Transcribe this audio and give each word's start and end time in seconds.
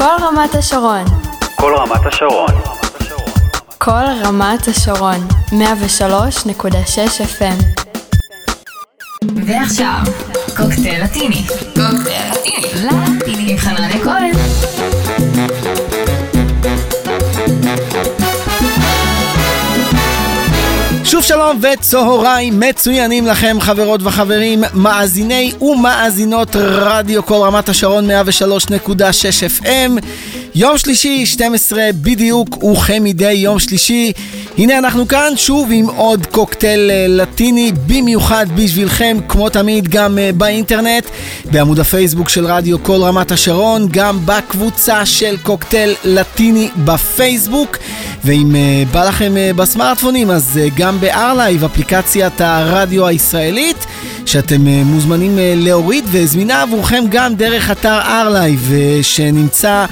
כל 0.00 0.24
רמת 0.24 0.54
השרון. 0.54 1.04
כל 1.56 1.72
רמת 1.76 2.06
השרון. 2.06 2.50
כל 3.78 4.04
רמת 4.24 4.68
השרון. 4.68 5.28
103.6 5.50 7.20
FM. 7.20 7.82
ועכשיו, 9.46 10.00
קוקטייל 10.56 11.04
לטיני. 11.04 11.46
קוקטייל 11.74 12.32
לטיני. 12.32 12.88
לטיני 13.18 13.52
עם 13.52 13.58
חנניה 13.58 14.04
כהן. 14.04 14.32
שוב 21.20 21.28
שלום 21.28 21.60
וצהריים 21.62 22.60
מצוינים 22.60 23.26
לכם 23.26 23.56
חברות 23.60 24.00
וחברים, 24.02 24.62
מאזיני 24.74 25.52
ומאזינות 25.60 26.56
רדיו 26.56 27.26
כל 27.26 27.34
רמת 27.34 27.68
השרון 27.68 28.10
103.6 28.10 28.12
FM 29.60 30.04
יום 30.54 30.78
שלישי, 30.78 31.26
12 31.26 31.82
בדיוק, 31.94 32.64
וכמדי 32.64 33.32
יום 33.32 33.58
שלישי. 33.58 34.12
הנה 34.58 34.78
אנחנו 34.78 35.08
כאן 35.08 35.32
שוב 35.36 35.68
עם 35.72 35.86
עוד 35.86 36.26
קוקטייל 36.26 36.90
אה, 36.90 37.06
לטיני 37.08 37.72
במיוחד 37.86 38.46
בשבילכם, 38.54 39.16
כמו 39.28 39.48
תמיד 39.48 39.88
גם 39.88 40.18
אה, 40.18 40.30
באינטרנט, 40.34 41.06
בעמוד 41.50 41.78
הפייסבוק 41.78 42.28
של 42.28 42.46
רדיו 42.46 42.82
קול 42.82 43.02
רמת 43.02 43.32
השרון, 43.32 43.88
גם 43.90 44.18
בקבוצה 44.26 45.06
של 45.06 45.36
קוקטייל 45.42 45.94
לטיני 46.04 46.68
בפייסבוק, 46.84 47.76
ואם 48.24 48.56
אה, 48.56 48.82
בא 48.92 49.08
לכם 49.08 49.32
בסמארטפונים 49.56 50.30
אז 50.30 50.60
גם 50.76 51.00
בארלייב, 51.00 51.64
אפליקציית 51.64 52.40
הרדיו 52.40 53.06
הישראלית, 53.06 53.86
שאתם 54.26 54.66
מוזמנים 54.66 55.38
להוריד 55.38 56.04
וזמינה 56.10 56.62
עבורכם 56.62 57.04
גם 57.10 57.34
דרך 57.34 57.70
אתר 57.70 58.00
ארלייב 58.00 58.72
שנמצא 59.02 59.86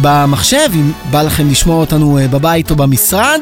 במחשב, 0.00 0.68
אם 0.74 0.92
בא 1.10 1.22
לכם 1.22 1.50
לשמוע 1.50 1.76
אותנו 1.76 2.18
בבית 2.30 2.70
או 2.70 2.76
במשרד. 2.76 3.40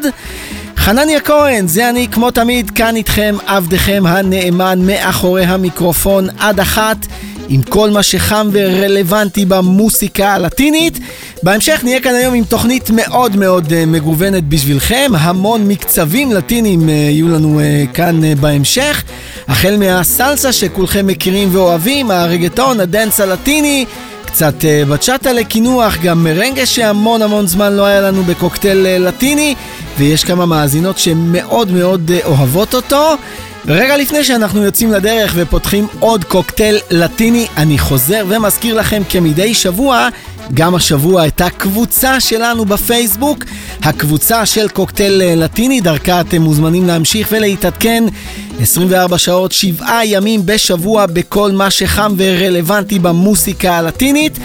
חנניה 0.77 1.21
כהן, 1.21 1.67
זה 1.67 1.89
אני 1.89 2.09
כמו 2.09 2.31
תמיד, 2.31 2.71
כאן 2.71 2.97
איתכם, 2.97 3.37
עבדכם 3.47 4.05
הנאמן 4.07 4.79
מאחורי 4.87 5.45
המיקרופון 5.45 6.27
עד 6.39 6.61
אחת, 6.61 7.07
עם 7.49 7.63
כל 7.63 7.91
מה 7.91 8.03
שחם 8.03 8.49
ורלוונטי 8.53 9.45
במוסיקה 9.45 10.35
הלטינית. 10.35 10.99
בהמשך 11.43 11.81
נהיה 11.85 12.01
כאן 12.01 12.15
היום 12.15 12.35
עם 12.35 12.45
תוכנית 12.45 12.91
מאוד 12.91 13.37
מאוד 13.37 13.67
uh, 13.67 13.87
מגוונת 13.87 14.45
בשבילכם, 14.45 15.13
המון 15.19 15.69
מקצבים 15.69 16.33
לטינים 16.33 16.89
uh, 16.89 16.91
יהיו 16.91 17.29
לנו 17.29 17.61
כאן 17.95 18.21
בהמשך, 18.41 19.03
החל 19.49 19.77
מהסלסה 19.77 20.53
שכולכם 20.53 21.07
מכירים 21.07 21.49
ואוהבים, 21.53 22.11
הרגטון, 22.11 22.81
הדנס 22.81 23.21
הלטיני. 23.21 23.85
קצת 24.33 24.55
uh, 24.61 24.89
בצ'אטה 24.89 25.33
לקינוח, 25.33 25.97
גם 26.03 26.25
מרנגה 26.25 26.67
שהמון 26.67 27.23
המון 27.23 27.47
זמן 27.47 27.73
לא 27.73 27.87
היה 27.87 28.01
לנו 28.01 28.23
בקוקטייל 28.23 28.87
uh, 28.87 28.99
לטיני, 28.99 29.55
ויש 29.99 30.25
כמה 30.25 30.47
מאזינות 30.47 30.99
שמאוד 30.99 31.71
מאוד 31.71 32.11
uh, 32.11 32.27
אוהבות 32.27 32.75
אותו. 32.75 33.15
רגע 33.67 33.97
לפני 33.97 34.25
שאנחנו 34.25 34.63
יוצאים 34.63 34.93
לדרך 34.93 35.33
ופותחים 35.37 35.87
עוד 36.01 36.25
קוקטייל 36.25 36.79
לטיני, 36.91 37.47
אני 37.57 37.79
חוזר 37.79 38.25
ומזכיר 38.29 38.75
לכם 38.75 39.03
כמדי 39.09 39.55
שבוע 39.55 40.09
גם 40.55 40.75
השבוע 40.75 41.27
את 41.27 41.41
הקבוצה 41.41 42.21
שלנו 42.21 42.65
בפייסבוק, 42.65 43.45
הקבוצה 43.83 44.47
של 44.47 44.69
קוקטייל 44.69 45.23
אה, 45.23 45.35
לטיני, 45.35 45.81
דרכה 45.81 46.21
אתם 46.21 46.43
מוזמנים 46.43 46.87
להמשיך 46.87 47.29
ולהתעדכן 47.33 48.05
24 48.61 49.19
שעות, 49.19 49.53
7 49.53 50.01
ימים 50.05 50.47
בשבוע 50.47 51.07
בכל 51.07 51.53
מה 51.53 51.71
שחם 51.71 52.15
ורלוונטי 52.17 52.99
במוסיקה 52.99 53.77
הלטינית. 53.77 54.39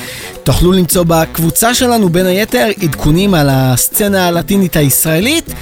תוכלו 0.45 0.71
למצוא 0.71 1.03
בקבוצה 1.07 1.73
שלנו 1.73 2.09
בין 2.09 2.25
היתר 2.25 2.67
עדכונים 2.81 3.33
על 3.33 3.49
הסצנה 3.51 4.27
הלטינית 4.27 4.75
הישראלית 4.75 5.53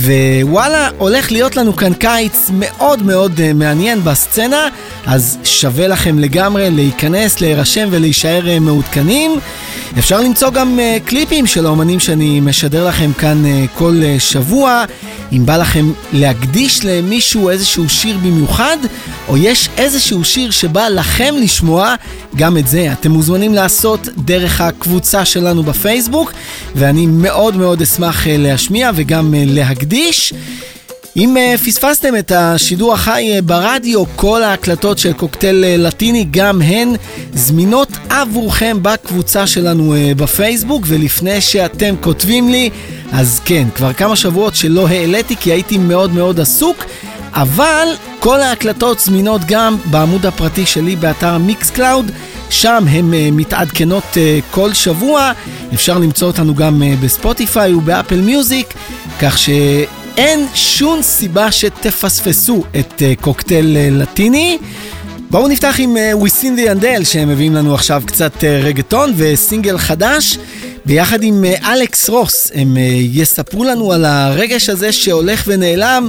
ווואלה, 0.00 0.88
הולך 0.98 1.32
להיות 1.32 1.56
לנו 1.56 1.76
כאן 1.76 1.94
קיץ 1.94 2.50
מאוד 2.52 3.02
מאוד 3.02 3.38
uh, 3.38 3.54
מעניין 3.54 4.04
בסצנה 4.04 4.68
אז 5.06 5.38
שווה 5.44 5.88
לכם 5.88 6.18
לגמרי 6.18 6.70
להיכנס, 6.70 7.40
להירשם 7.40 7.88
ולהישאר 7.90 8.42
uh, 8.56 8.60
מעודכנים 8.60 9.30
אפשר 9.98 10.20
למצוא 10.20 10.50
גם 10.50 10.78
uh, 10.78 11.08
קליפים 11.08 11.46
של 11.46 11.66
האומנים 11.66 12.00
שאני 12.00 12.40
משדר 12.40 12.88
לכם 12.88 13.12
כאן 13.12 13.42
כל 13.74 14.00
שבוע. 14.18 14.84
אם 15.32 15.46
בא 15.46 15.56
לכם 15.56 15.92
להקדיש 16.12 16.84
למישהו 16.84 17.50
איזשהו 17.50 17.88
שיר 17.88 18.18
במיוחד, 18.18 18.76
או 19.28 19.36
יש 19.36 19.68
איזשהו 19.76 20.24
שיר 20.24 20.50
שבא 20.50 20.88
לכם 20.88 21.34
לשמוע, 21.38 21.94
גם 22.36 22.58
את 22.58 22.66
זה 22.66 22.92
אתם 22.92 23.10
מוזמנים 23.10 23.54
לעשות 23.54 24.08
דרך 24.32 24.60
הקבוצה 24.60 25.24
שלנו 25.24 25.62
בפייסבוק, 25.62 26.32
ואני 26.74 27.06
מאוד 27.06 27.56
מאוד 27.56 27.82
אשמח 27.82 28.26
uh, 28.26 28.28
להשמיע 28.38 28.90
וגם 28.94 29.34
uh, 29.34 29.36
להקדיש. 29.46 30.32
אם 31.16 31.36
uh, 31.36 31.58
פספסתם 31.58 32.16
את 32.16 32.32
השידור 32.32 32.94
החי 32.94 33.40
ברדיו, 33.44 34.04
כל 34.16 34.42
ההקלטות 34.42 34.98
של 34.98 35.12
קוקטייל 35.12 35.64
לטיני 35.78 36.26
גם 36.30 36.62
הן 36.62 36.92
זמינות 37.34 37.88
עבורכם 38.08 38.78
בקבוצה 38.82 39.46
שלנו 39.46 39.94
בפייסבוק, 40.16 40.82
ולפני 40.86 41.40
שאתם 41.40 41.94
כותבים 42.00 42.48
לי, 42.48 42.70
אז 43.12 43.40
כן, 43.44 43.68
כבר 43.74 43.92
כמה 43.92 44.16
שבועות 44.16 44.54
שלא 44.54 44.88
העליתי 44.88 45.36
כי 45.36 45.52
הייתי 45.52 45.78
מאוד 45.78 46.12
מאוד 46.12 46.40
עסוק, 46.40 46.84
אבל 47.32 47.88
כל 48.20 48.40
ההקלטות 48.40 48.98
זמינות 49.00 49.40
גם 49.46 49.76
בעמוד 49.90 50.26
הפרטי 50.26 50.66
שלי 50.66 50.96
באתר 50.96 51.38
מיקס 51.38 51.70
קלאוד. 51.70 52.10
שם 52.52 52.84
הן 52.90 53.10
אה, 53.10 53.16
מתעדכנות 53.32 54.04
אה, 54.12 54.16
כל 54.50 54.72
שבוע, 54.72 55.32
אפשר 55.74 55.98
למצוא 55.98 56.26
אותנו 56.26 56.54
גם 56.54 56.82
אה, 56.82 57.04
בספוטיפיי 57.04 57.74
ובאפל 57.74 58.20
מיוזיק, 58.20 58.74
כך 59.20 59.38
ש... 59.38 59.50
אין 60.16 60.46
שום 60.54 61.02
סיבה 61.02 61.52
שתפספסו 61.52 62.64
את 62.78 63.02
קוקטייל 63.20 63.76
לטיני. 63.90 64.58
בואו 65.30 65.48
נפתח 65.48 65.74
עם 65.78 65.96
וויסין 66.12 66.54
ויאנדל 66.54 67.04
שהם 67.04 67.28
מביאים 67.28 67.54
לנו 67.54 67.74
עכשיו 67.74 68.02
קצת 68.06 68.44
רגטון 68.44 69.12
וסינגל 69.16 69.78
חדש. 69.78 70.38
ביחד 70.84 71.22
עם 71.22 71.44
אלכס 71.64 72.08
רוז 72.08 72.50
הם 72.54 72.76
יספרו 73.00 73.64
לנו 73.64 73.92
על 73.92 74.04
הרגש 74.04 74.68
הזה 74.68 74.92
שהולך 74.92 75.44
ונעלם. 75.46 76.08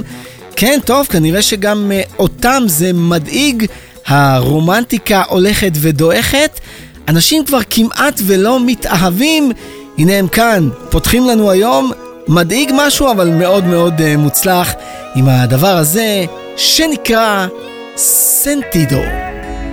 כן, 0.56 0.78
טוב, 0.84 1.06
כנראה 1.06 1.42
שגם 1.42 1.92
אותם 2.18 2.62
זה 2.66 2.92
מדאיג. 2.92 3.66
הרומנטיקה 4.06 5.22
הולכת 5.28 5.72
ודועכת. 5.74 6.60
אנשים 7.08 7.44
כבר 7.44 7.60
כמעט 7.70 8.20
ולא 8.26 8.58
מתאהבים. 8.66 9.52
הנה 9.98 10.12
הם 10.12 10.28
כאן, 10.28 10.68
פותחים 10.90 11.28
לנו 11.28 11.50
היום 11.50 11.92
מדאיג 12.28 12.72
משהו, 12.74 13.10
אבל 13.10 13.28
מאוד 13.28 13.64
מאוד 13.64 13.98
uh, 13.98 14.18
מוצלח 14.18 14.72
עם 15.14 15.28
הדבר 15.28 15.76
הזה 15.76 16.24
שנקרא 16.56 17.46
סנטידו. 17.96 19.02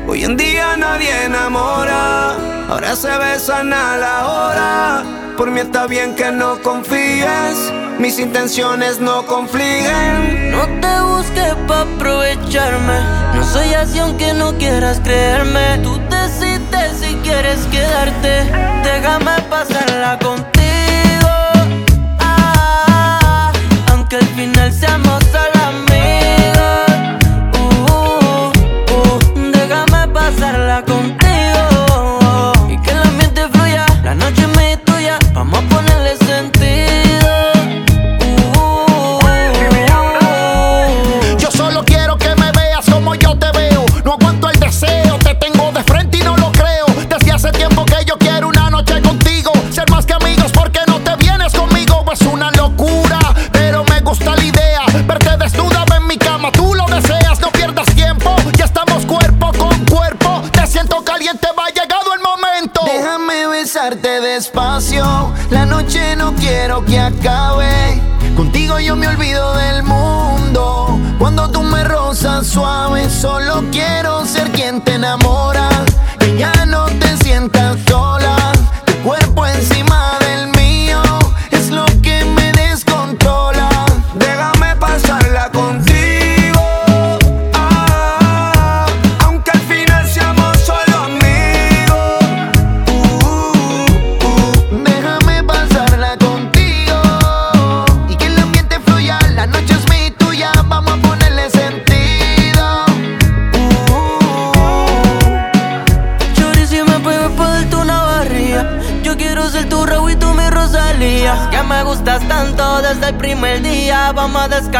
Hoy 0.07 0.23
en 0.25 0.35
día 0.35 0.75
nadie 0.75 1.13
enamora, 1.25 2.35
ahora 2.69 2.95
se 2.95 3.11
besan 3.21 3.71
a 3.71 3.97
la 4.03 4.15
hora. 4.27 5.20
Por 5.41 5.49
mí 5.49 5.59
está 5.59 5.87
bien 5.87 6.13
que 6.13 6.31
no 6.31 6.61
confíes, 6.61 7.73
mis 7.97 8.19
intenciones 8.19 8.99
no 8.99 9.25
confliguen. 9.25 10.51
No 10.51 10.67
te 10.79 11.01
busques 11.01 11.55
pa' 11.67 11.81
aprovecharme, 11.81 12.99
no 13.33 13.43
soy 13.43 13.73
así 13.73 13.97
aunque 13.97 14.35
no 14.35 14.55
quieras 14.59 15.01
creerme. 15.03 15.79
Tú 15.81 15.99
decides 16.11 16.99
si 16.99 17.15
quieres 17.23 17.57
quedarte, 17.71 18.51
déjame 18.83 19.41
pasarla 19.49 20.19
contigo. 20.19 20.50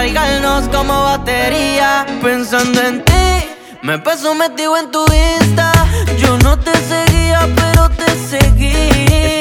recargarnos 0.02 0.68
como 0.70 1.04
batería. 1.04 2.06
Pensando 2.22 2.82
en 2.82 3.04
ti, 3.06 3.50
me 3.84 4.00
paso 4.00 4.34
metido 4.34 4.76
en 4.78 4.90
tu 4.92 5.06
Insta. 5.40 5.72
Yo 6.18 6.38
no 6.40 6.58
te 6.58 6.74
seguía, 6.92 7.48
pero 7.56 7.90
te 7.90 8.10
seguí. 8.30 9.41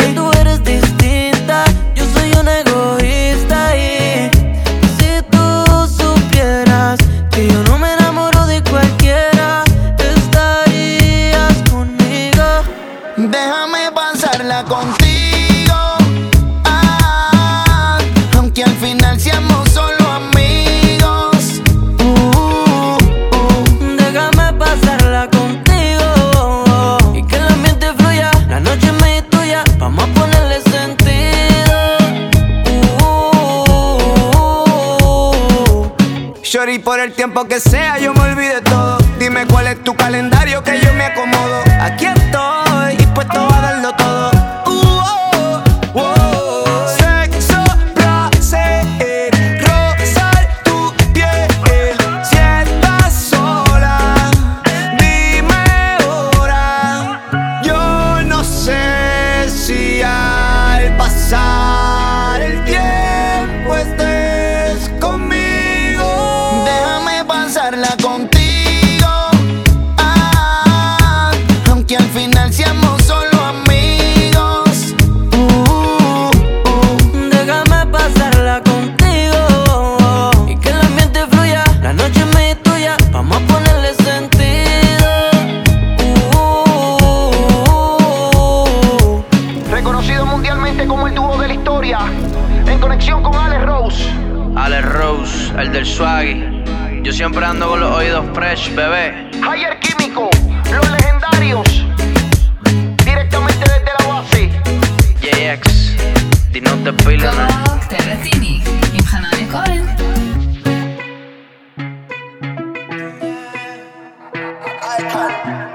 icon. 114.98 115.69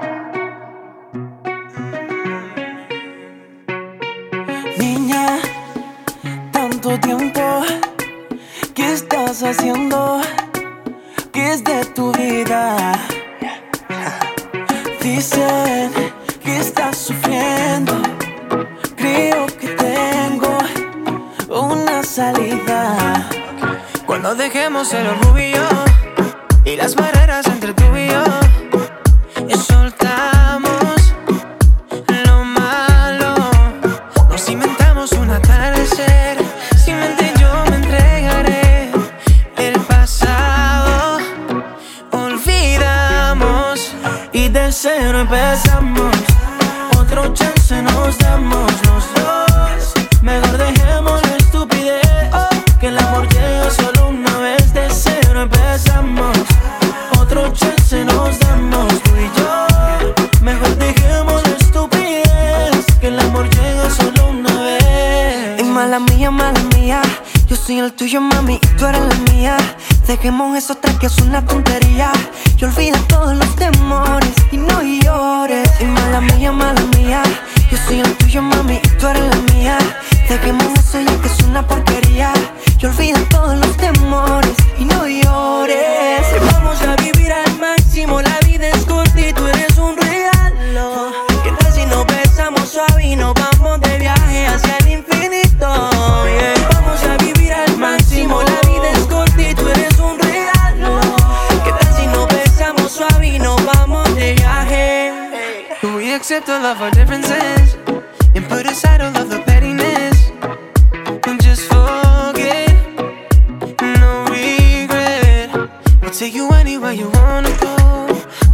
Take 116.17 116.33
you 116.33 116.49
anywhere 116.51 116.93
you 116.93 117.09
wanna 117.09 117.49
go. 117.59 117.75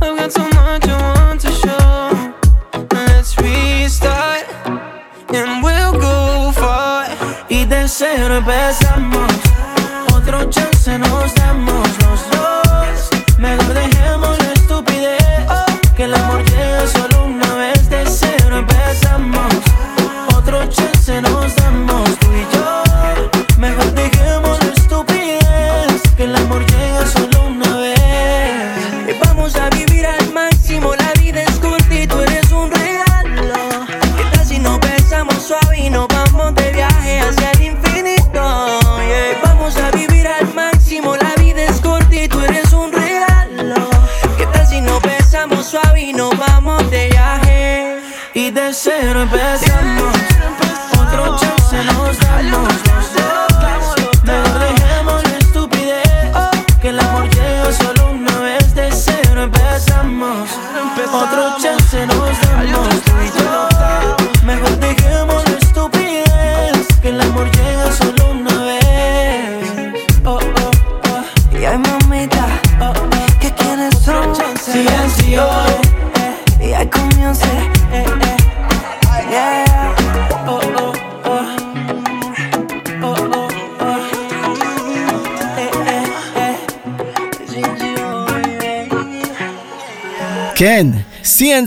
I've 0.02 0.18
got 0.18 0.32
so 0.32 0.42
much 0.42 0.88
I 0.88 1.14
want 1.14 1.42
to 1.42 1.52
show. 1.52 2.34
Let's 2.92 3.38
restart 3.38 4.48
and 5.32 5.64
we'll 5.64 5.94
go 5.94 6.52
far. 6.54 7.06
Y 7.52 7.66
de 7.66 7.88
cero 7.88 8.38
empezamos. 8.38 9.41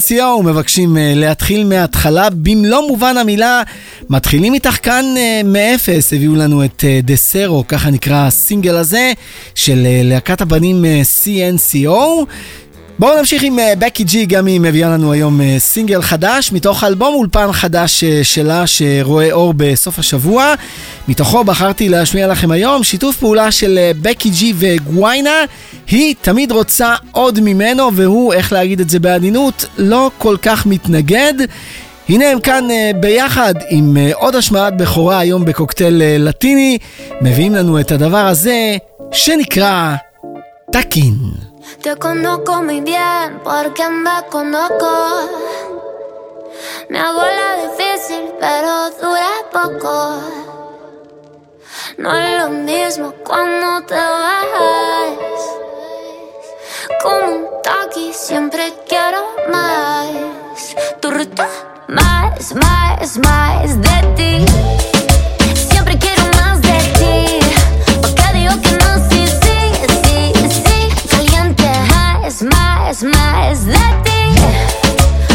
CNCO 0.08 0.42
מבקשים 0.42 0.96
אה, 0.96 1.12
להתחיל 1.16 1.64
מההתחלה 1.64 2.30
במלוא 2.30 2.88
מובן 2.88 3.16
המילה. 3.16 3.62
מתחילים 4.10 4.54
איתך 4.54 4.76
כאן 4.82 5.04
אה, 5.16 5.40
מאפס, 5.44 6.12
הביאו 6.12 6.34
לנו 6.34 6.64
את 6.64 6.84
דסרו, 7.02 7.64
ככה 7.68 7.90
נקרא 7.90 8.26
הסינגל 8.26 8.76
הזה, 8.76 9.12
של 9.54 9.86
להקת 10.04 10.40
הבנים 10.40 10.84
CNCO. 11.24 12.24
בואו 12.98 13.18
נמשיך 13.18 13.42
עם 13.42 13.58
בקי 13.78 14.04
ג'י, 14.04 14.26
גם 14.26 14.46
היא 14.46 14.60
מביאה 14.60 14.88
לנו 14.88 15.12
היום 15.12 15.40
סינגל 15.58 16.02
חדש, 16.02 16.52
מתוך 16.52 16.84
אלבום 16.84 17.14
אולפן 17.14 17.52
חדש 17.52 18.04
שלה 18.22 18.66
שרואה 18.66 19.32
אור 19.32 19.54
בסוף 19.56 19.98
השבוע. 19.98 20.54
מתוכו 21.08 21.44
בחרתי 21.44 21.88
להשמיע 21.88 22.26
לכם 22.26 22.50
היום 22.50 22.82
שיתוף 22.82 23.16
פעולה 23.16 23.50
של 23.50 23.78
בקי 24.02 24.30
ג'י 24.30 24.52
וגוויינה. 24.56 25.44
היא 25.86 26.14
תמיד 26.20 26.52
רוצה 26.52 26.94
עוד 27.12 27.40
ממנו, 27.40 27.94
והוא, 27.94 28.32
איך 28.32 28.52
להגיד 28.52 28.80
את 28.80 28.90
זה 28.90 28.98
בעדינות, 28.98 29.66
לא 29.78 30.10
כל 30.18 30.36
כך 30.42 30.66
מתנגד. 30.66 31.34
הנה 32.08 32.28
הם 32.28 32.40
כאן 32.40 32.68
ביחד 33.00 33.54
עם 33.70 33.96
עוד 34.14 34.36
השמעת 34.36 34.76
בכורה 34.76 35.18
היום 35.18 35.44
בקוקטייל 35.44 36.02
לטיני, 36.18 36.78
מביאים 37.20 37.54
לנו 37.54 37.80
את 37.80 37.92
הדבר 37.92 38.26
הזה 38.26 38.76
שנקרא 39.12 39.94
תקין. 40.72 41.14
Te 41.82 41.96
conozco 41.96 42.62
muy 42.62 42.80
bien 42.80 43.40
porque 43.42 43.88
me 43.88 44.22
conozco. 44.30 44.90
Me 46.88 46.98
hago 46.98 47.20
la 47.20 47.56
difícil, 47.62 48.32
pero 48.38 48.90
dura 48.90 49.30
poco. 49.52 50.20
No 51.98 52.16
es 52.16 52.42
lo 52.42 52.48
mismo 52.50 53.12
cuando 53.24 53.86
te 53.86 53.94
vas. 53.94 54.36
Como 57.02 57.32
un 57.32 57.46
taqui, 57.62 58.12
siempre 58.12 58.72
quiero 58.88 59.24
más. 59.50 60.08
Tu 61.00 61.10
ruta, 61.10 61.48
más, 61.88 62.54
más, 62.54 63.18
más 63.18 63.80
de 63.80 64.14
ti. 64.16 64.83
Más 73.02 73.66
de 73.66 73.72
ti. 74.04 74.34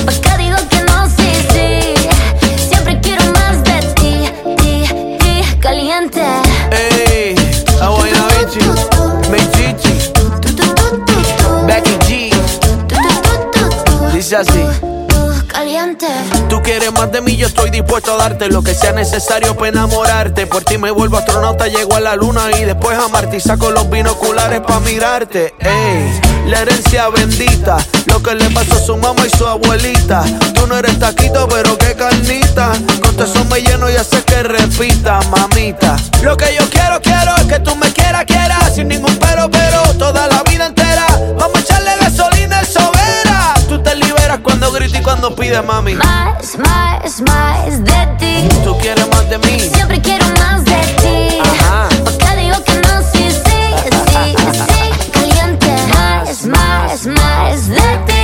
Porque 0.05 0.37
digo 0.37 0.55
que 0.69 0.81
no, 0.81 1.07
sí, 1.09 1.31
sí. 1.51 2.69
Siempre 2.69 2.99
quiero 3.01 3.25
más 3.33 3.61
de 3.63 3.81
ti, 3.95 4.29
ti, 4.57 4.83
ti. 5.19 5.57
Caliente. 5.59 6.21
Ey, 6.71 7.35
Abuela 7.81 8.27
Bichi, 8.29 8.59
mi 9.29 9.39
chichi, 9.51 10.11
Becky 11.67 11.97
G. 12.07 12.31
Dice 14.13 14.35
así. 14.37 14.88
Tú 16.49 16.61
quieres 16.61 16.91
más 16.93 17.11
de 17.11 17.19
mí, 17.21 17.35
yo 17.35 17.47
estoy 17.47 17.71
dispuesto 17.71 18.13
a 18.13 18.17
darte 18.17 18.47
lo 18.47 18.61
que 18.61 18.75
sea 18.75 18.91
necesario 18.91 19.55
para 19.55 19.69
enamorarte. 19.69 20.45
Por 20.45 20.63
ti 20.63 20.77
me 20.77 20.91
vuelvo 20.91 21.17
astronauta, 21.17 21.67
llego 21.67 21.95
a 21.95 21.99
la 21.99 22.15
luna 22.15 22.43
y 22.59 22.65
después 22.65 22.97
a 22.97 23.07
Marte 23.07 23.39
saco 23.39 23.71
los 23.71 23.89
binoculares 23.89 24.61
para 24.61 24.79
mirarte. 24.81 25.55
Ey, 25.59 26.21
la 26.45 26.61
herencia 26.61 27.09
bendita, 27.09 27.77
lo 28.05 28.21
que 28.21 28.35
le 28.35 28.49
pasó 28.51 28.75
a 28.75 28.79
su 28.79 28.97
mamá 28.97 29.25
y 29.25 29.35
su 29.35 29.47
abuelita. 29.47 30.23
Tú 30.53 30.67
no 30.67 30.77
eres 30.77 30.99
taquito, 30.99 31.47
pero 31.47 31.75
qué 31.77 31.95
carnita. 31.95 32.71
Con 33.01 33.15
todo 33.15 33.23
eso 33.23 33.43
me 33.45 33.61
lleno 33.61 33.89
y 33.89 33.95
hace 33.95 34.21
que 34.23 34.43
repita, 34.43 35.19
mamita. 35.31 35.95
Lo 36.21 36.37
que 36.37 36.53
yo 36.53 36.69
quiero, 36.69 37.01
quiero 37.01 37.35
es 37.37 37.45
que 37.45 37.59
tú 37.59 37.75
me 37.75 37.91
quieras, 37.93 38.25
quieras, 38.25 38.75
sin 38.75 38.89
ningún 38.89 39.15
pero, 39.17 39.49
pero, 39.49 39.81
toda 39.97 40.27
la 40.27 40.43
vida 40.43 40.67
entera. 40.67 41.07
Vamos 41.35 41.55
a 41.55 41.59
echarle 41.61 41.91
gasolina 41.95 42.08
gritas 44.79 45.01
y 45.01 45.03
cuando 45.03 45.35
pides, 45.35 45.63
mami. 45.65 45.95
Más, 45.95 46.57
más, 46.57 47.21
más 47.21 47.83
de 47.83 48.07
ti. 48.17 48.47
Tú 48.63 48.77
quieres 48.77 49.07
más 49.09 49.29
de 49.29 49.37
mí. 49.39 49.59
Siempre 49.59 50.01
quiero 50.01 50.25
más 50.39 50.63
de 50.63 50.81
ti. 51.01 51.39
Ajá. 51.43 51.89
Porque 52.03 52.25
digo 52.37 52.63
que 52.63 52.75
no, 52.87 53.01
sí, 53.11 53.29
sí, 53.29 53.59
sí, 53.83 54.35
sí. 54.67 55.11
Caliente. 55.11 55.75
Más, 55.93 56.45
más, 56.45 57.05
más 57.07 57.67
de 57.67 57.97
ti. 58.07 58.18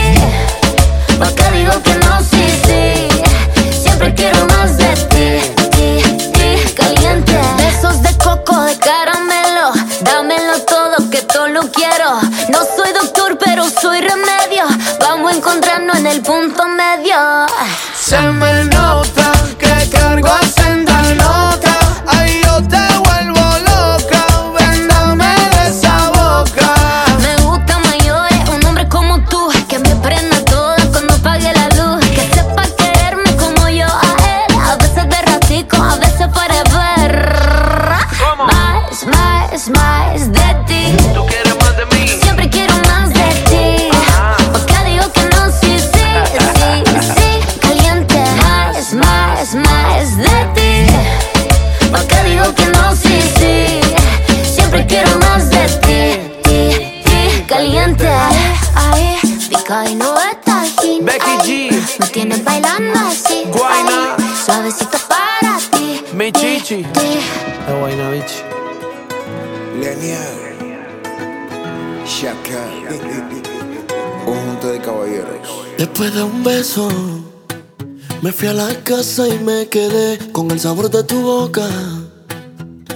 Me 78.22 78.32
fui 78.32 78.48
a 78.48 78.54
la 78.54 78.84
casa 78.84 79.28
y 79.28 79.40
me 79.40 79.68
quedé 79.68 80.20
con 80.32 80.52
el 80.52 80.60
sabor 80.60 80.92
de 80.92 81.04
tu 81.04 81.20
boca. 81.24 81.68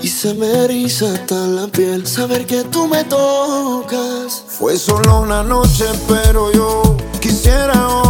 Y 0.04 0.08
se 0.08 0.36
me 0.36 0.66
eriza 0.66 1.12
hasta 1.12 1.48
la 1.48 1.66
piel 1.66 2.06
saber 2.06 2.46
que 2.46 2.64
tú 2.66 2.88
me 2.88 3.04
tocas. 3.06 4.44
Fue 4.48 4.78
solo 4.78 5.22
una 5.22 5.42
noche, 5.42 5.86
pero 6.08 6.52
yo 6.52 6.96
quisiera 7.20 7.88
otra. 7.88 8.09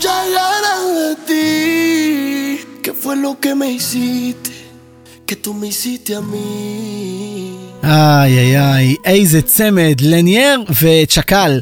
Muchas 0.00 0.26
ganas 0.40 0.82
de 0.98 1.10
ti. 1.28 2.64
¿Qué 2.82 2.92
fue 2.94 3.16
lo 3.16 3.38
que 3.38 3.54
me 3.54 3.68
hiciste? 3.70 4.50
Que 5.26 5.36
tú 5.36 5.52
me 5.52 5.66
hiciste 5.68 6.14
a 6.14 6.20
mí. 6.20 7.56
איי 7.84 8.38
איי 8.38 8.58
איי, 8.58 8.96
איזה 9.04 9.42
צמד, 9.42 10.00
לניאר 10.00 10.62
וצ'קל. 10.82 11.60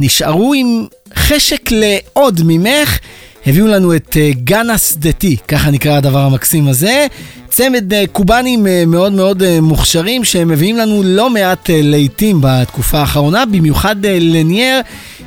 נשארו 0.00 0.54
עם 0.54 0.86
חשק 1.14 1.70
לעוד 1.70 2.40
ממך. 2.44 2.98
הביאו 3.46 3.66
לנו 3.66 3.96
את 3.96 4.16
אה, 4.16 4.30
גאנה 4.44 4.78
שדתי, 4.78 5.36
ככה 5.48 5.70
נקרא 5.70 5.96
הדבר 5.96 6.20
המקסים 6.20 6.68
הזה. 6.68 7.06
צמד 7.50 7.94
אה, 7.94 8.04
קובנים 8.12 8.66
אה, 8.66 8.84
מאוד 8.86 9.12
מאוד 9.12 9.60
מוכשרים 9.60 10.24
שמביאים 10.24 10.76
לנו 10.76 11.02
לא 11.04 11.30
מעט 11.30 11.70
להיטים 11.72 12.38
בתקופה 12.40 12.98
האחרונה, 12.98 13.46
במיוחד 13.46 13.96
לניאר 14.06 14.80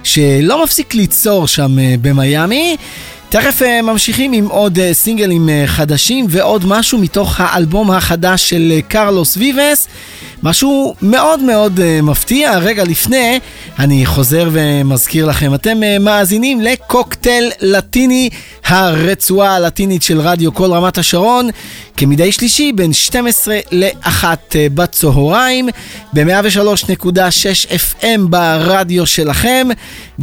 שלא 0.03 0.63
מפסיק 0.63 0.93
ליצור 0.93 1.47
שם 1.47 1.77
במיאמי. 2.01 2.77
תכף 3.29 3.61
ממשיכים 3.83 4.33
עם 4.33 4.47
עוד 4.47 4.79
סינגלים 4.91 5.49
חדשים 5.65 6.25
ועוד 6.29 6.65
משהו 6.65 6.99
מתוך 6.99 7.39
האלבום 7.39 7.91
החדש 7.91 8.49
של 8.49 8.79
קרלוס 8.87 9.37
ויבס. 9.37 9.87
משהו 10.43 10.95
מאוד 11.01 11.43
מאוד 11.43 11.79
uh, 11.79 12.01
מפתיע. 12.01 12.57
רגע 12.57 12.83
לפני, 12.83 13.39
אני 13.79 14.05
חוזר 14.05 14.49
ומזכיר 14.51 15.25
לכם, 15.25 15.53
אתם 15.53 15.77
uh, 15.77 16.03
מאזינים 16.03 16.61
לקוקטייל 16.61 17.51
לטיני, 17.61 18.29
הרצועה 18.65 19.55
הלטינית 19.55 20.03
של 20.03 20.21
רדיו 20.21 20.53
כל 20.53 20.71
רמת 20.71 20.97
השרון, 20.97 21.49
כמדי 21.97 22.31
שלישי 22.31 22.71
בין 22.71 22.93
12 22.93 23.59
ל-1 23.71 24.23
uh, 24.23 24.55
בצהריים, 24.73 25.69
ב-103.6 26.13 27.69
FM 27.71 28.19
ברדיו 28.29 29.05
שלכם, 29.05 29.67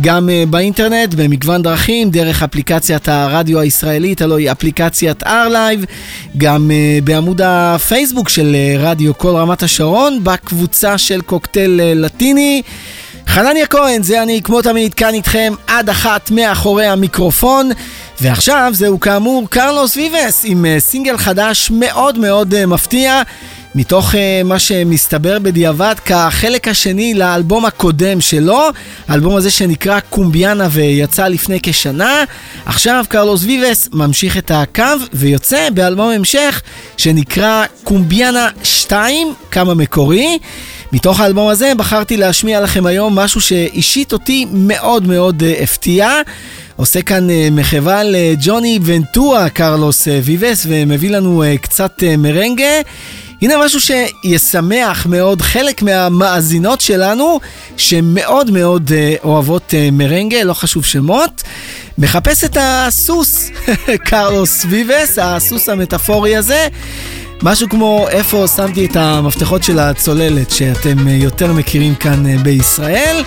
גם 0.00 0.28
באינטרנט, 0.50 1.14
במגוון 1.14 1.62
דרכים, 1.62 2.10
דרך 2.10 2.42
אפליקציית 2.42 3.08
הרדיו 3.08 3.60
הישראלית, 3.60 4.22
הלוא 4.22 4.38
היא 4.38 4.50
אפליקציית 4.50 5.22
R-Live, 5.22 5.86
גם 6.36 6.70
בעמוד 7.04 7.40
הפייסבוק 7.44 8.28
של 8.28 8.56
רדיו 8.78 9.18
כל 9.18 9.36
רמת 9.36 9.62
השרון. 9.62 10.09
ראשון 10.10 10.24
בקבוצה 10.24 10.98
של 10.98 11.20
קוקטייל 11.20 11.80
אה, 11.80 11.92
לטיני. 11.94 12.62
חנניה 13.26 13.66
כהן, 13.66 14.02
זה 14.02 14.22
אני 14.22 14.40
כמו 14.42 14.62
תמיד 14.62 14.94
כאן 14.94 15.14
איתכם 15.14 15.52
עד 15.66 15.90
אחת 15.90 16.30
מאחורי 16.30 16.86
המיקרופון. 16.86 17.70
ועכשיו 18.20 18.70
זהו 18.74 19.00
כאמור 19.00 19.46
קרלוס 19.50 19.96
ויבס 19.96 20.42
עם 20.44 20.66
אה, 20.66 20.80
סינגל 20.80 21.16
חדש 21.16 21.70
מאוד 21.70 22.18
מאוד 22.18 22.54
אה, 22.54 22.66
מפתיע. 22.66 23.22
מתוך 23.74 24.14
uh, 24.14 24.16
מה 24.44 24.58
שמסתבר 24.58 25.38
בדיעבד 25.38 25.94
כחלק 26.04 26.68
השני 26.68 27.14
לאלבום 27.14 27.64
הקודם 27.64 28.20
שלו, 28.20 28.68
האלבום 29.08 29.36
הזה 29.36 29.50
שנקרא 29.50 30.00
קומביאנה 30.00 30.68
ויצא 30.70 31.28
לפני 31.28 31.58
כשנה. 31.62 32.24
עכשיו 32.66 33.04
קרלוס 33.08 33.44
ויבס 33.44 33.88
ממשיך 33.92 34.36
את 34.38 34.50
הקו 34.50 34.82
ויוצא 35.12 35.68
באלבום 35.74 36.10
המשך 36.10 36.62
שנקרא 36.96 37.64
קומביאנה 37.84 38.48
2, 38.62 39.34
כמה 39.50 39.74
מקורי. 39.74 40.38
מתוך 40.92 41.20
האלבום 41.20 41.48
הזה 41.48 41.72
בחרתי 41.76 42.16
להשמיע 42.16 42.60
לכם 42.60 42.86
היום 42.86 43.18
משהו 43.18 43.40
שאישית 43.40 44.12
אותי 44.12 44.46
מאוד 44.52 45.06
מאוד 45.06 45.42
uh, 45.42 45.62
הפתיע. 45.62 46.10
עושה 46.76 47.02
כאן 47.02 47.28
uh, 47.30 47.32
מחווה 47.52 48.02
לג'וני 48.04 48.78
ונטורה 48.82 49.48
קרלוס 49.48 50.08
ויבס 50.22 50.66
ומביא 50.68 51.10
לנו 51.10 51.44
קצת 51.62 52.02
מרנגה. 52.18 52.80
הנה 53.42 53.54
משהו 53.64 53.80
שישמח 53.80 55.06
מאוד 55.06 55.42
חלק 55.42 55.82
מהמאזינות 55.82 56.80
שלנו, 56.80 57.40
שמאוד 57.76 58.50
מאוד 58.50 58.88
uh, 58.88 59.24
אוהבות 59.24 59.70
uh, 59.70 59.90
מרנגה, 59.92 60.44
לא 60.44 60.54
חשוב 60.54 60.84
שמות. 60.84 61.42
מחפש 61.98 62.44
את 62.44 62.56
הסוס, 62.60 63.50
קרלוס 64.08 64.66
ויבס, 64.68 65.18
הסוס 65.22 65.68
המטאפורי 65.68 66.36
הזה. 66.36 66.68
משהו 67.42 67.68
כמו 67.68 68.06
איפה 68.08 68.46
שמתי 68.56 68.86
את 68.86 68.96
המפתחות 68.96 69.62
של 69.62 69.78
הצוללת 69.78 70.50
שאתם 70.50 70.98
uh, 70.98 71.10
יותר 71.10 71.52
מכירים 71.52 71.94
כאן 71.94 72.42
בישראל. 72.42 73.24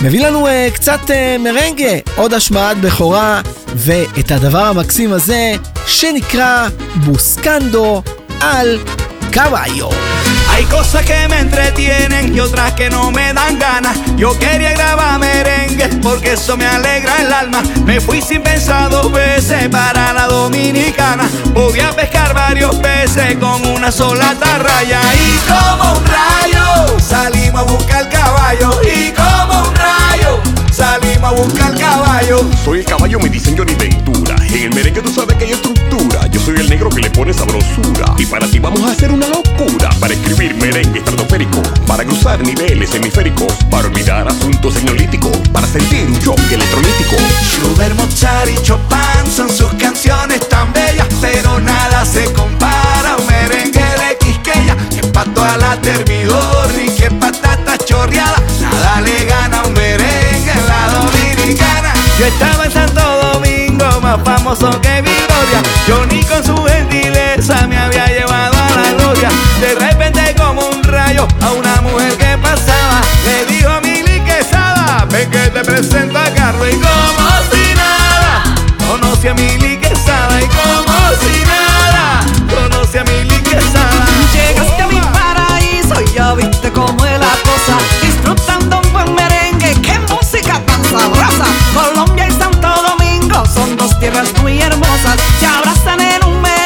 מביא 0.00 0.26
לנו 0.26 0.46
uh, 0.46 0.50
קצת 0.74 1.00
uh, 1.06 1.38
מרנגה, 1.38 1.98
עוד 2.16 2.34
השמעת 2.34 2.80
בכורה, 2.80 3.40
ואת 3.74 4.30
הדבר 4.30 4.64
המקסים 4.64 5.12
הזה 5.12 5.54
שנקרא 5.86 6.68
בוסקנדו 6.94 8.02
על 8.40 8.80
caballo. 9.30 9.88
Hay 10.50 10.64
cosas 10.64 11.04
que 11.04 11.28
me 11.28 11.40
entretienen 11.40 12.34
y 12.34 12.40
otras 12.40 12.72
que 12.72 12.90
no 12.90 13.10
me 13.10 13.32
dan 13.32 13.58
ganas. 13.58 13.96
Yo 14.16 14.36
quería 14.38 14.72
grabar 14.72 15.18
merengue 15.18 15.88
porque 16.02 16.32
eso 16.32 16.56
me 16.56 16.66
alegra 16.66 17.20
el 17.20 17.32
alma. 17.32 17.62
Me 17.84 18.00
fui 18.00 18.20
sin 18.20 18.42
pensar 18.42 18.90
dos 18.90 19.12
veces 19.12 19.68
para 19.68 20.12
la 20.12 20.26
dominicana. 20.26 21.28
Podía 21.54 21.90
pescar 21.92 22.34
varios 22.34 22.74
peces 22.76 23.36
con 23.36 23.64
una 23.66 23.92
sola 23.92 24.34
tarraya. 24.40 25.00
Y 25.14 25.38
como 25.48 25.92
un 25.92 26.04
rayo 26.06 26.98
salimos 26.98 27.60
a 27.60 27.64
buscar 27.64 28.02
el 28.02 28.08
caballo. 28.08 28.80
Y 28.82 29.12
como 29.12 29.37
salimos 31.18 31.24
a 31.24 31.42
buscar 31.42 31.74
caballo. 31.78 32.40
Soy 32.64 32.80
el 32.80 32.84
caballo, 32.84 33.18
me 33.18 33.28
dicen 33.28 33.56
Johnny 33.56 33.74
Ventura. 33.74 34.36
En 34.48 34.62
el 34.64 34.74
merengue 34.74 35.02
tú 35.02 35.10
sabes 35.10 35.36
que 35.36 35.44
hay 35.44 35.52
estructura. 35.52 36.26
Yo 36.30 36.40
soy 36.40 36.56
el 36.56 36.68
negro 36.68 36.88
que 36.90 37.00
le 37.00 37.10
pone 37.10 37.32
sabrosura. 37.32 38.14
Y 38.18 38.26
para 38.26 38.46
ti 38.46 38.58
vamos 38.58 38.82
a 38.82 38.92
hacer 38.92 39.10
una 39.10 39.28
locura. 39.28 39.90
Para 40.00 40.14
escribir 40.14 40.54
merengue 40.56 40.98
estratosférico. 40.98 41.62
Para 41.86 42.04
cruzar 42.04 42.40
niveles 42.40 42.94
hemisféricos. 42.94 43.52
Para 43.70 43.88
olvidar 43.88 44.28
asuntos 44.28 44.74
tecnolíticos. 44.74 45.36
Para 45.52 45.66
sentir 45.66 46.06
un 46.06 46.18
choque 46.20 46.54
electrolítico. 46.54 47.16
Schubert, 47.42 47.94
Mozart 47.96 48.50
y 48.50 48.62
Chopin 48.62 49.30
son 49.34 49.48
sus 49.48 49.72
canciones 49.74 50.48
tan 50.48 50.72
bellas. 50.72 51.06
Pero 51.20 51.58
nada 51.60 52.04
se 52.04 52.24
compara 52.32 53.12
a 53.12 53.16
un 53.16 53.26
merengue 53.26 53.80
de 53.80 54.18
Quisqueya. 54.20 54.76
Que 54.90 55.06
pato 55.08 55.42
a 55.42 55.56
la 55.56 55.80
termidor 55.80 56.72
ni 56.76 56.90
que 56.90 57.10
patata 57.10 57.76
chorreada. 57.78 58.42
Nada 58.60 59.00
le 59.00 59.24
gana 59.24 59.67
Yo 62.18 62.26
estaba 62.26 62.64
en 62.64 62.72
Santo 62.72 63.00
Domingo, 63.32 64.00
más 64.00 64.18
famoso 64.24 64.68
que 64.80 65.02
Victoria. 65.02 65.62
Johnny 65.86 66.24
con 66.24 66.44
su 66.44 66.56
gentileza 66.64 67.66
me 67.68 67.78
había 67.78 68.06
llevado 68.06 68.56
a 68.56 68.70
la 68.80 68.92
gloria. 68.94 69.28
De 69.60 69.74
repente 69.76 70.34
como 70.36 70.66
un 70.66 70.82
rayo 70.82 71.28
a 71.40 71.52
una 71.52 71.80
mujer 71.80 72.16
que 72.16 72.36
pasaba, 72.38 73.02
le 73.24 73.46
dijo 73.46 73.70
a 73.70 73.80
Mili 73.80 74.20
Quesada, 74.22 75.06
ven 75.10 75.30
que 75.30 75.48
te 75.50 75.62
presento 75.62 76.18
a 76.18 76.24
Carlos 76.34 76.68
y 76.68 76.74
como 76.74 77.28
si 77.52 77.74
nada, 77.76 78.42
conoce 78.88 79.28
a 79.28 79.34
Mili 79.34 79.76
Quesada 79.76 79.87
dos 93.78 93.98
tierras 93.98 94.32
muy 94.40 94.60
hermosas, 94.60 95.16
se 95.38 95.46
abrazan 95.46 96.00
en 96.00 96.24
un 96.24 96.42
merengue 96.42 96.57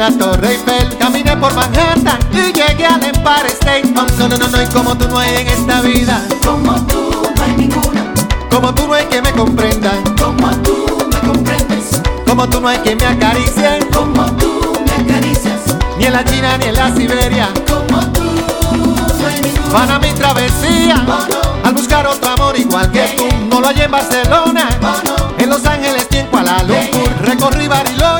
la 0.00 0.10
Torre 0.12 0.52
Eiffel, 0.52 0.96
caminé 0.96 1.36
por 1.36 1.54
Manhattan 1.54 2.18
y 2.32 2.54
llegué 2.54 2.86
al 2.86 3.04
Empire 3.04 3.48
State. 3.48 3.92
Oh, 3.94 4.06
no, 4.18 4.28
no, 4.28 4.38
no, 4.38 4.48
no, 4.48 4.62
y 4.62 4.66
como 4.68 4.96
tú 4.96 5.06
no 5.08 5.18
hay 5.18 5.42
en 5.42 5.48
esta 5.48 5.82
vida, 5.82 6.26
como 6.42 6.74
tú 6.86 7.30
no 7.36 7.42
hay 7.42 7.52
ninguna, 7.52 8.14
como 8.50 8.72
tú 8.72 8.86
no 8.88 8.94
hay 8.94 9.04
que 9.04 9.20
me 9.20 9.30
comprenda, 9.32 9.92
como 10.18 10.50
tú 10.62 10.86
me 11.12 11.28
comprendes, 11.28 12.00
como 12.26 12.48
tú 12.48 12.62
no 12.62 12.68
hay 12.68 12.78
que 12.78 12.96
me 12.96 13.04
acaricie, 13.04 13.78
como 13.92 14.24
tú 14.36 14.72
me 14.86 15.04
acaricias, 15.04 15.60
ni 15.98 16.06
en 16.06 16.14
la 16.14 16.24
China 16.24 16.56
ni 16.56 16.64
en 16.64 16.76
la 16.76 16.94
Siberia, 16.94 17.48
como 17.68 18.00
tú 18.12 18.24
no 18.24 19.26
hay 19.26 19.42
ninguna. 19.42 19.70
Para 19.70 19.98
mi 19.98 20.08
travesía, 20.12 21.04
oh, 21.06 21.28
no. 21.28 21.68
al 21.68 21.74
buscar 21.74 22.06
otro 22.06 22.30
amor 22.30 22.58
igual 22.58 22.90
que 22.90 23.04
tú, 23.18 23.28
no 23.50 23.60
lo 23.60 23.66
hallé 23.66 23.84
en 23.84 23.90
Barcelona, 23.90 24.66
oh, 24.80 24.86
no. 25.04 25.44
en 25.44 25.50
Los 25.50 25.66
Ángeles 25.66 26.08
y 26.10 26.16
en 26.16 26.26
Kuala 26.28 26.62
Lumpur, 26.62 27.12
recorrí 27.22 27.68
Bariloche. 27.68 28.19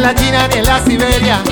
La 0.00 0.14
China 0.14 0.48
ni 0.48 0.58
en 0.58 0.64
la 0.64 0.82
Siberia 0.84 1.42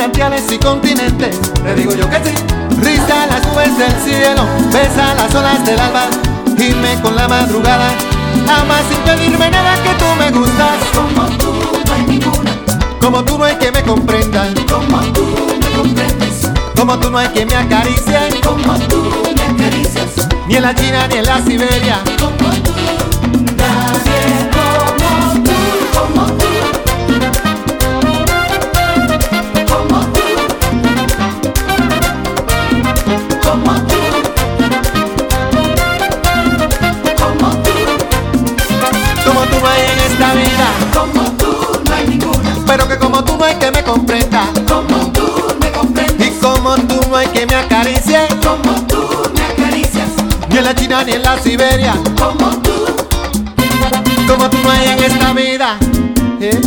manantiales 0.00 0.50
y 0.50 0.58
continentes. 0.58 1.38
Te 1.62 1.74
digo 1.74 1.94
yo 1.94 2.08
que 2.08 2.16
sí. 2.24 2.34
Risa 2.80 3.26
las 3.26 3.46
nubes 3.46 3.76
del 3.76 3.92
cielo, 4.02 4.46
besa 4.72 5.14
las 5.14 5.34
olas 5.34 5.62
del 5.66 5.78
alba, 5.78 6.04
gime 6.56 6.98
con 7.02 7.14
la 7.14 7.28
madrugada. 7.28 7.90
Ama 8.48 8.78
sin 8.88 8.98
pedirme 9.00 9.50
nada 9.50 9.74
que 9.82 9.90
tú 9.98 10.06
me 10.18 10.30
gustas. 10.30 10.78
Como 10.94 11.26
tú 11.36 11.52
no 11.86 11.92
hay 11.92 12.02
ninguna. 12.06 12.50
Como 12.98 13.22
tú 13.24 13.36
no 13.36 13.44
hay 13.44 13.56
que 13.56 13.70
me 13.72 13.82
comprenda. 13.82 14.48
Como 14.70 15.00
tú 15.12 15.26
me 15.60 15.76
comprendes. 15.76 16.48
Como 16.74 16.98
tú 16.98 17.10
no 17.10 17.18
hay 17.18 17.28
que 17.28 17.44
me 17.44 17.54
acaricie. 17.56 18.40
Como 18.42 18.72
tú 18.88 19.04
me 19.36 19.42
acaricias. 19.42 20.28
Ni 20.48 20.56
en 20.56 20.62
la 20.62 20.74
China 20.74 21.08
ni 21.08 21.16
en 21.16 21.26
la 21.26 21.44
Siberia. 21.44 21.98
Como 22.18 22.39
comprenda. 43.92 44.42
Como 44.68 45.12
tú 45.12 45.26
me 45.60 45.70
comprendes. 45.72 46.28
Y 46.28 46.30
como 46.40 46.76
tú 46.76 47.00
no 47.10 47.16
hay 47.16 47.26
que 47.28 47.46
me 47.46 47.54
acaricie. 47.56 48.28
Como 48.46 48.72
tú 48.86 49.02
me 49.34 49.42
acaricias. 49.42 50.08
Ni 50.48 50.58
en 50.58 50.64
la 50.64 50.74
China 50.74 51.02
ni 51.04 51.12
en 51.12 51.22
la 51.22 51.38
Siberia. 51.38 51.94
Como 52.16 52.50
tú. 52.62 52.70
Como 54.28 54.48
tú 54.48 54.58
no 54.62 54.70
hay 54.70 54.88
en 54.90 55.02
esta 55.02 55.32
vida. 55.32 55.76
¿eh? 56.40 56.60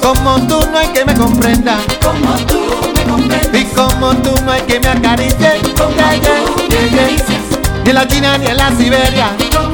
Como 0.00 0.36
tú 0.46 0.58
no 0.70 0.78
hay 0.78 0.88
que 0.88 1.04
me 1.04 1.14
comprenda. 1.14 1.76
Como 2.02 2.34
tú 2.46 2.60
me 2.96 3.02
comprendes. 3.04 3.62
Y 3.62 3.64
como 3.74 4.14
tú 4.16 4.30
no 4.44 4.52
hay 4.52 4.62
que 4.62 4.80
me 4.80 4.88
acaricie. 4.88 5.60
Como 5.76 5.94
Yeah, 5.94 6.20
tú 6.20 6.62
yeah, 6.70 6.80
me 6.90 7.00
acaricias. 7.00 7.42
Ni 7.84 7.90
en 7.90 7.94
la 7.96 8.08
China 8.08 8.38
ni 8.38 8.46
en 8.46 8.56
la 8.56 8.70
Siberia. 8.70 9.36
Como 9.54 9.73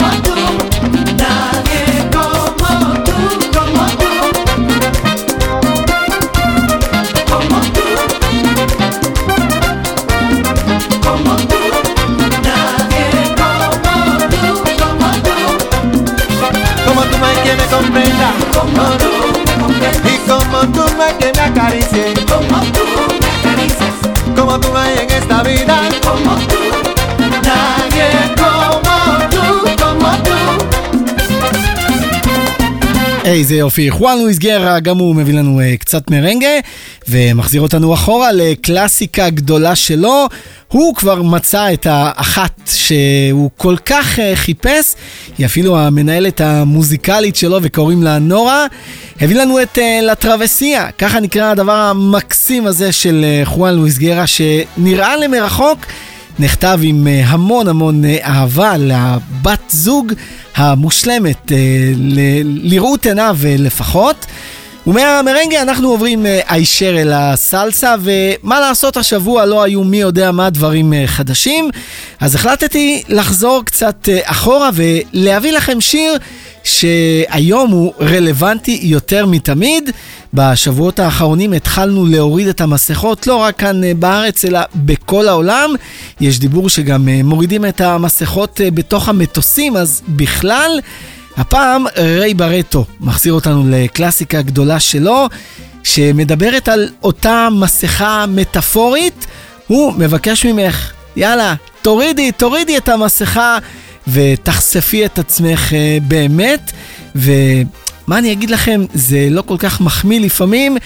איזה 33.50 33.60
יופי. 33.60 33.90
חואן 33.90 34.18
לואיס 34.18 34.38
גרה, 34.38 34.80
גם 34.80 34.98
הוא 34.98 35.14
מביא 35.14 35.34
לנו 35.34 35.60
uh, 35.60 35.76
קצת 35.78 36.10
מרנגה, 36.10 36.48
ומחזיר 37.08 37.60
אותנו 37.60 37.94
אחורה 37.94 38.32
לקלאסיקה 38.32 39.30
גדולה 39.30 39.76
שלו. 39.76 40.26
הוא 40.68 40.94
כבר 40.94 41.22
מצא 41.22 41.72
את 41.72 41.86
האחת 41.90 42.60
שהוא 42.66 43.50
כל 43.56 43.76
כך 43.86 44.18
uh, 44.18 44.20
חיפש, 44.34 44.94
היא 45.38 45.46
אפילו 45.46 45.78
המנהלת 45.78 46.40
המוזיקלית 46.40 47.36
שלו 47.36 47.58
וקוראים 47.62 48.02
לה 48.02 48.18
נורה. 48.18 48.66
הביא 49.20 49.36
לנו 49.36 49.62
את 49.62 49.78
uh, 49.78 50.04
לטרווסיה, 50.04 50.90
ככה 50.90 51.20
נקרא 51.20 51.50
הדבר 51.50 51.76
המקסים 51.76 52.66
הזה 52.66 52.92
של 52.92 53.24
חואן 53.44 53.74
לואיס 53.74 53.98
גרה, 53.98 54.24
שנראה 54.26 55.16
למרחוק. 55.16 55.78
נכתב 56.38 56.80
עם 56.82 57.06
אה, 57.06 57.22
המון 57.26 57.68
המון 57.68 58.04
אה, 58.04 58.18
אהבה 58.22 58.76
לבת 58.76 59.60
זוג 59.70 60.12
המושלמת, 60.56 61.52
אה, 61.52 61.92
לראות 62.44 63.06
עיניו 63.06 63.38
לפחות. 63.44 64.26
ומהמרנגה 64.86 65.62
אנחנו 65.62 65.88
עוברים 65.88 66.26
אה, 66.26 66.40
הישר 66.48 67.00
אל 67.00 67.12
הסלסה, 67.12 67.94
ומה 68.00 68.60
לעשות 68.60 68.96
השבוע 68.96 69.46
לא 69.46 69.62
היו 69.62 69.84
מי 69.84 70.00
יודע 70.00 70.32
מה 70.32 70.50
דברים 70.50 70.92
אה, 70.92 71.06
חדשים, 71.06 71.70
אז 72.20 72.34
החלטתי 72.34 73.02
לחזור 73.08 73.62
קצת 73.64 74.08
אה, 74.08 74.18
אחורה 74.24 74.70
ולהביא 74.74 75.52
לכם 75.52 75.80
שיר 75.80 76.18
שהיום 76.64 77.70
הוא 77.70 77.92
רלוונטי 78.00 78.80
יותר 78.82 79.26
מתמיד. 79.26 79.90
בשבועות 80.34 80.98
האחרונים 80.98 81.52
התחלנו 81.52 82.06
להוריד 82.06 82.48
את 82.48 82.60
המסכות, 82.60 83.26
לא 83.26 83.36
רק 83.36 83.56
כאן 83.58 83.80
בארץ, 84.00 84.44
אלא 84.44 84.60
בכל 84.74 85.28
העולם. 85.28 85.70
יש 86.20 86.38
דיבור 86.38 86.68
שגם 86.68 87.08
מורידים 87.24 87.66
את 87.66 87.80
המסכות 87.80 88.60
בתוך 88.74 89.08
המטוסים, 89.08 89.76
אז 89.76 90.02
בכלל, 90.08 90.80
הפעם 91.40 91.84
ריי 91.96 92.34
ברטו 92.34 92.84
מחזיר 93.00 93.32
אותנו 93.32 93.64
לקלאסיקה 93.68 94.42
גדולה 94.42 94.80
שלו, 94.80 95.28
שמדברת 95.84 96.68
על 96.68 96.88
אותה 97.02 97.48
מסכה 97.52 98.24
מטאפורית. 98.28 99.26
הוא 99.66 99.92
מבקש 99.92 100.46
ממך, 100.46 100.92
יאללה, 101.16 101.54
תורידי, 101.82 102.32
תורידי 102.32 102.76
את 102.76 102.88
המסכה 102.88 103.58
ותחשפי 104.08 105.04
את 105.04 105.18
עצמך 105.18 105.72
אה, 105.72 105.98
באמת. 106.08 106.72
ומה 107.14 108.18
אני 108.18 108.32
אגיד 108.32 108.50
לכם, 108.50 108.84
זה 108.94 109.28
לא 109.30 109.42
כל 109.42 109.56
כך 109.58 109.80
מחמיא 109.80 110.20
לפעמים 110.20 110.76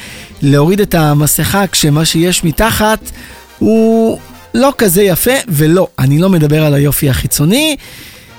להוריד 0.42 0.80
את 0.80 0.94
המסכה 0.94 1.66
כשמה 1.66 2.04
שיש 2.04 2.44
מתחת 2.44 3.10
הוא 3.58 4.18
לא 4.54 4.72
כזה 4.78 5.02
יפה, 5.02 5.34
ולא, 5.48 5.86
אני 5.98 6.18
לא 6.18 6.28
מדבר 6.28 6.64
על 6.64 6.74
היופי 6.74 7.10
החיצוני. 7.10 7.76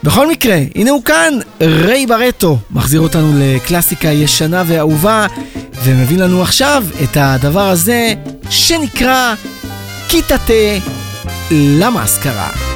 בכל 0.05 0.27
מקרה, 0.27 0.57
הנה 0.75 0.91
הוא 0.91 1.03
כאן, 1.03 1.33
ריי 1.61 2.05
ברטו, 2.05 2.57
מחזיר 2.71 3.01
אותנו 3.01 3.31
לקלאסיקה 3.39 4.07
ישנה 4.07 4.63
ואהובה, 4.67 5.27
ומביא 5.83 6.17
לנו 6.17 6.41
עכשיו 6.41 6.83
את 7.03 7.17
הדבר 7.19 7.69
הזה 7.69 8.13
שנקרא 8.49 9.33
קיטטה 10.07 10.53
למאסקרה. 11.51 12.74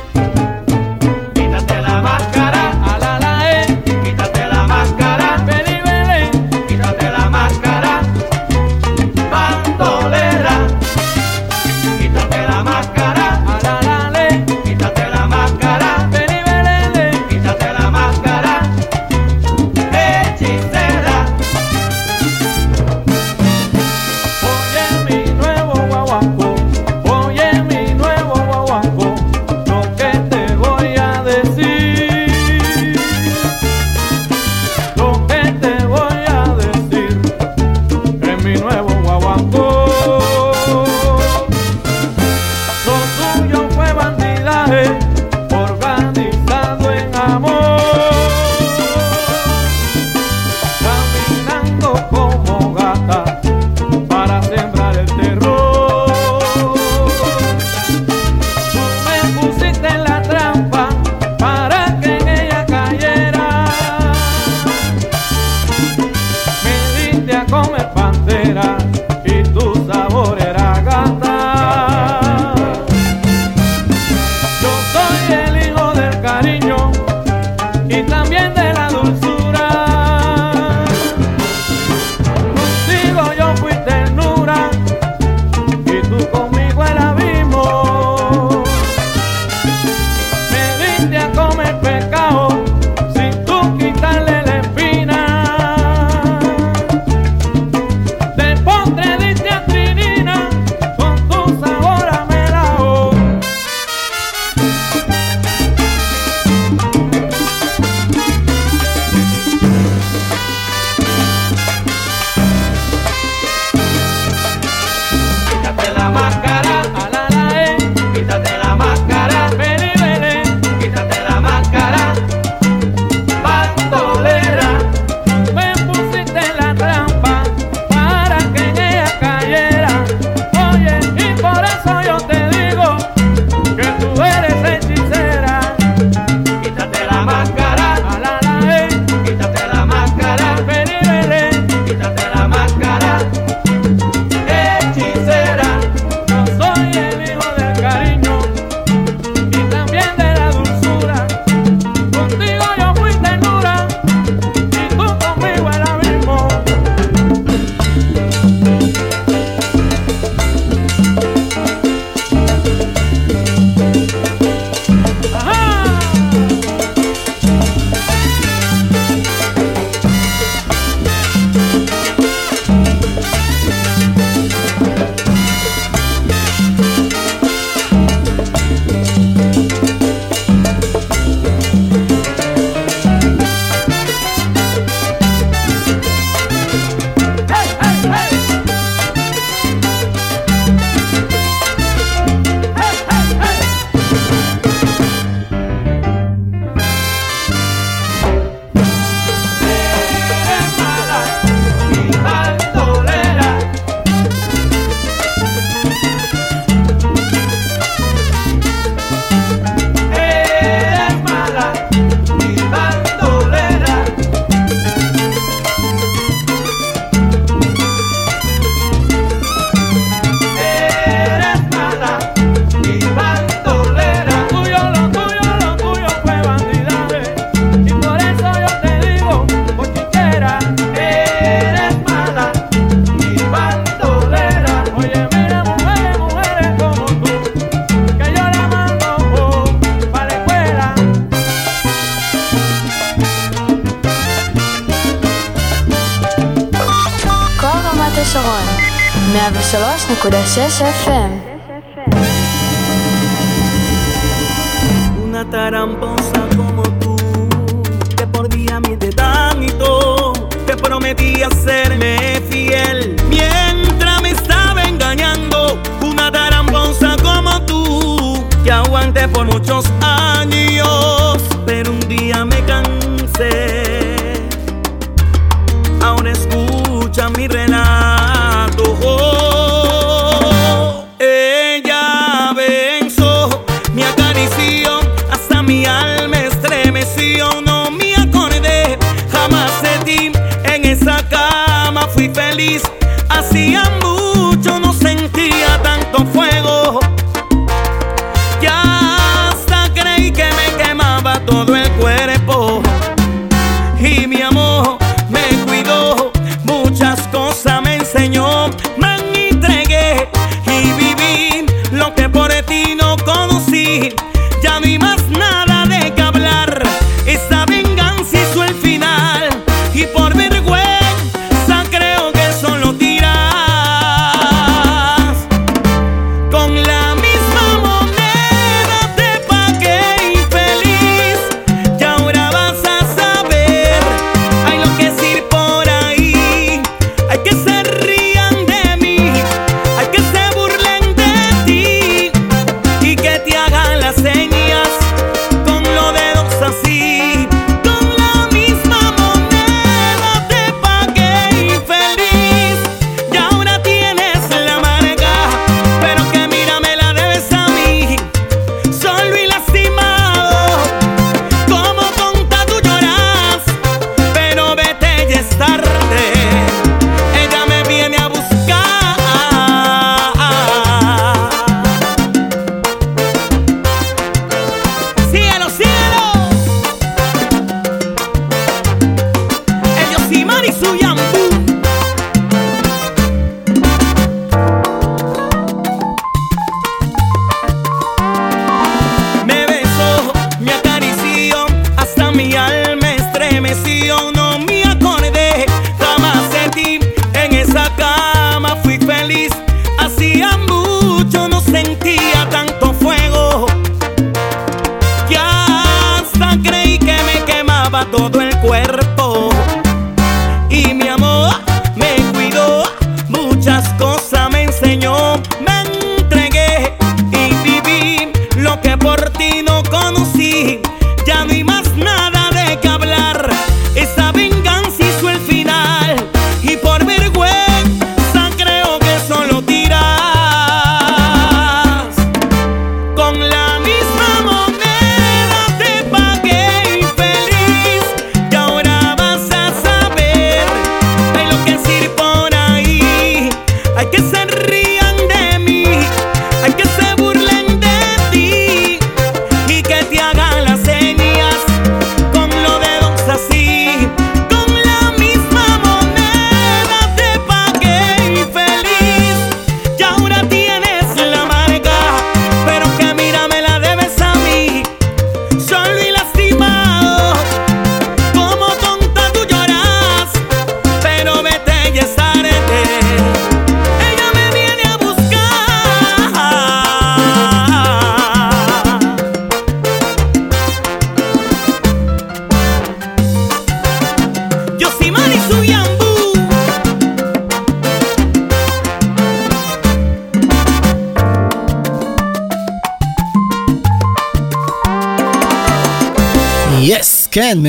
Kiss 250.59 250.81
FM. 250.81 251.18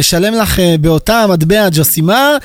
נשלם 0.00 0.34
לך 0.34 0.58
אה, 0.58 0.74
באותה 0.80 1.22
המטבע 1.22 1.68
ג'וסימה. 1.72 2.36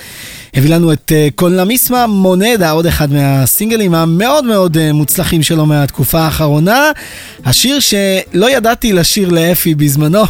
הביא 0.54 0.76
לנו 0.76 0.94
את 0.94 1.12
אה, 1.16 1.28
כל 1.36 1.50
נמיסמה 1.50 2.08
מונדה, 2.08 2.72
עוד 2.72 2.86
אחד 2.86 3.14
מהסינגלים 3.14 3.96
המאוד 3.96 4.46
מאוד 4.46 4.78
אה, 4.78 4.94
מוצלחים 4.94 5.44
שלו 5.44 5.66
מהתקופה 5.66 6.20
האחרונה. 6.20 6.92
השיר 7.46 7.80
שלא 7.80 8.52
ידעתי 8.52 8.94
לשיר 8.94 9.30
לאפי 9.30 9.76
בזמנו. 9.76 10.24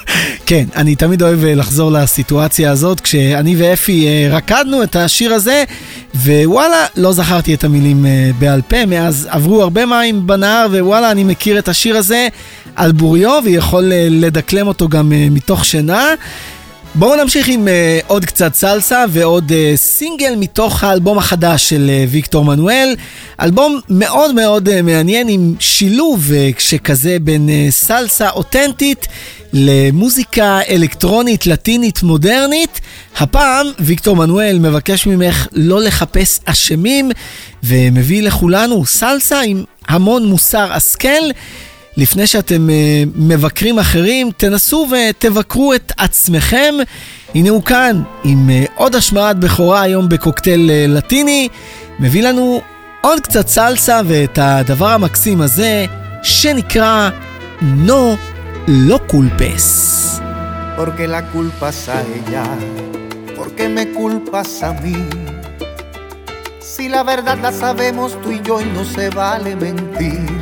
כן, 0.46 0.64
אני 0.76 0.94
תמיד 0.94 1.22
אוהב 1.22 1.44
לחזור 1.44 1.92
לסיטואציה 1.92 2.70
הזאת, 2.70 3.00
כשאני 3.00 3.56
ואפי 3.58 4.28
רקדנו 4.30 4.82
את 4.82 4.96
השיר 4.96 5.34
הזה, 5.34 5.64
ווואלה, 6.14 6.86
לא 6.96 7.12
זכרתי 7.12 7.54
את 7.54 7.64
המילים 7.64 8.06
בעל 8.38 8.60
פה, 8.68 8.86
מאז 8.86 9.28
עברו 9.30 9.62
הרבה 9.62 9.86
מים 9.86 10.26
בנהר, 10.26 10.66
ווואלה, 10.70 11.10
אני 11.10 11.24
מכיר 11.24 11.58
את 11.58 11.68
השיר 11.68 11.96
הזה 11.96 12.28
על 12.76 12.92
בוריו, 12.92 13.42
ויכול 13.44 13.84
לדקלם 14.10 14.66
אותו 14.68 14.88
גם 14.88 15.12
מתוך 15.30 15.64
שינה. 15.64 16.14
בואו 16.94 17.16
נמשיך 17.16 17.48
עם 17.48 17.68
uh, 17.68 18.04
עוד 18.06 18.24
קצת 18.24 18.54
סלסה 18.54 19.04
ועוד 19.10 19.50
uh, 19.50 19.76
סינגל 19.76 20.34
מתוך 20.36 20.84
האלבום 20.84 21.18
החדש 21.18 21.68
של 21.68 21.90
uh, 21.90 22.10
ויקטור 22.10 22.44
מנואל. 22.44 22.94
אלבום 23.40 23.80
מאוד 23.88 24.34
מאוד 24.34 24.68
uh, 24.68 24.72
מעניין 24.82 25.28
עם 25.28 25.54
שילוב 25.58 26.30
uh, 26.30 26.60
שכזה 26.60 27.16
בין 27.22 27.48
uh, 27.48 27.72
סלסה 27.72 28.30
אותנטית 28.30 29.06
למוזיקה 29.52 30.60
אלקטרונית 30.68 31.46
לטינית 31.46 32.02
מודרנית. 32.02 32.80
הפעם 33.16 33.66
ויקטור 33.80 34.16
מנואל 34.16 34.58
מבקש 34.58 35.06
ממך 35.06 35.46
לא 35.52 35.80
לחפש 35.80 36.40
אשמים 36.44 37.10
ומביא 37.62 38.22
לכולנו 38.22 38.86
סלסה 38.86 39.40
עם 39.40 39.64
המון 39.88 40.26
מוסר 40.26 40.72
השכל. 40.72 41.22
לפני 41.96 42.26
שאתם 42.26 42.68
uh, 42.68 43.08
מבקרים 43.16 43.78
אחרים, 43.78 44.30
תנסו 44.36 44.88
ותבקרו 44.90 45.74
את 45.74 45.92
עצמכם. 45.96 46.74
הנה 47.34 47.50
הוא 47.50 47.62
כאן 47.62 48.02
עם 48.24 48.50
uh, 48.50 48.70
עוד 48.74 48.94
השמעת 48.94 49.38
בכורה 49.38 49.82
היום 49.82 50.08
בקוקטייל 50.08 50.70
uh, 50.70 50.90
לטיני, 50.90 51.48
מביא 52.00 52.22
לנו 52.22 52.60
עוד 53.00 53.20
קצת 53.20 53.48
סלסה 53.48 54.00
ואת 54.06 54.38
הדבר 54.42 54.88
המקסים 54.88 55.40
הזה 55.40 55.86
שנקרא 56.22 57.10
נו 57.62 58.16
לא 58.68 59.00
קולפס. 59.06 59.98
Porque 60.76 61.06
la 61.06 61.22
culpas 61.34 61.88
a 61.96 61.98
ella, 62.16 62.46
porque 63.36 63.68
me 63.68 63.84
culpas 63.98 64.62
a 64.62 64.72
mí. 64.82 64.96
Si 66.60 66.88
la 66.88 67.02
verdad 67.02 67.38
la 67.42 67.52
sabemos 67.52 68.08
tú 68.22 68.28
y 68.32 68.40
yo 68.46 68.54
y 68.62 68.64
no 68.76 68.82
se 68.94 69.10
vale 69.10 69.54
mentir. 69.54 70.41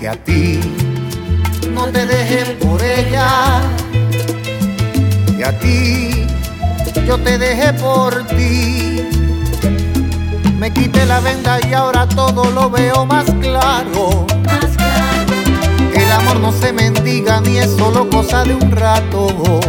Que 0.00 0.08
a 0.08 0.16
ti 0.16 0.58
no 1.74 1.84
te 1.88 2.06
dejé 2.06 2.54
por 2.54 2.82
ella, 2.82 3.60
que 5.36 5.44
a 5.44 5.58
ti 5.58 6.26
yo 7.06 7.18
te 7.18 7.36
dejé 7.36 7.74
por 7.74 8.26
ti. 8.28 9.02
Me 10.58 10.72
quité 10.72 11.04
la 11.04 11.20
venda 11.20 11.58
y 11.68 11.74
ahora 11.74 12.06
todo 12.06 12.50
lo 12.50 12.70
veo 12.70 13.04
más 13.04 13.26
claro. 13.40 14.26
El 15.94 16.12
amor 16.12 16.40
no 16.40 16.52
se 16.52 16.72
mendiga 16.72 17.40
ni 17.42 17.58
es 17.58 17.70
solo 17.76 18.08
cosa 18.08 18.44
de 18.44 18.54
un 18.54 18.70
rato. 18.70 19.60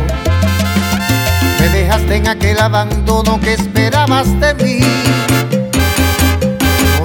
Me 1.60 1.68
dejaste 1.70 2.16
en 2.16 2.28
aquel 2.30 2.60
abandono 2.60 3.38
que 3.42 3.54
esperabas 3.54 4.28
de 4.40 4.54
mí. 4.54 5.61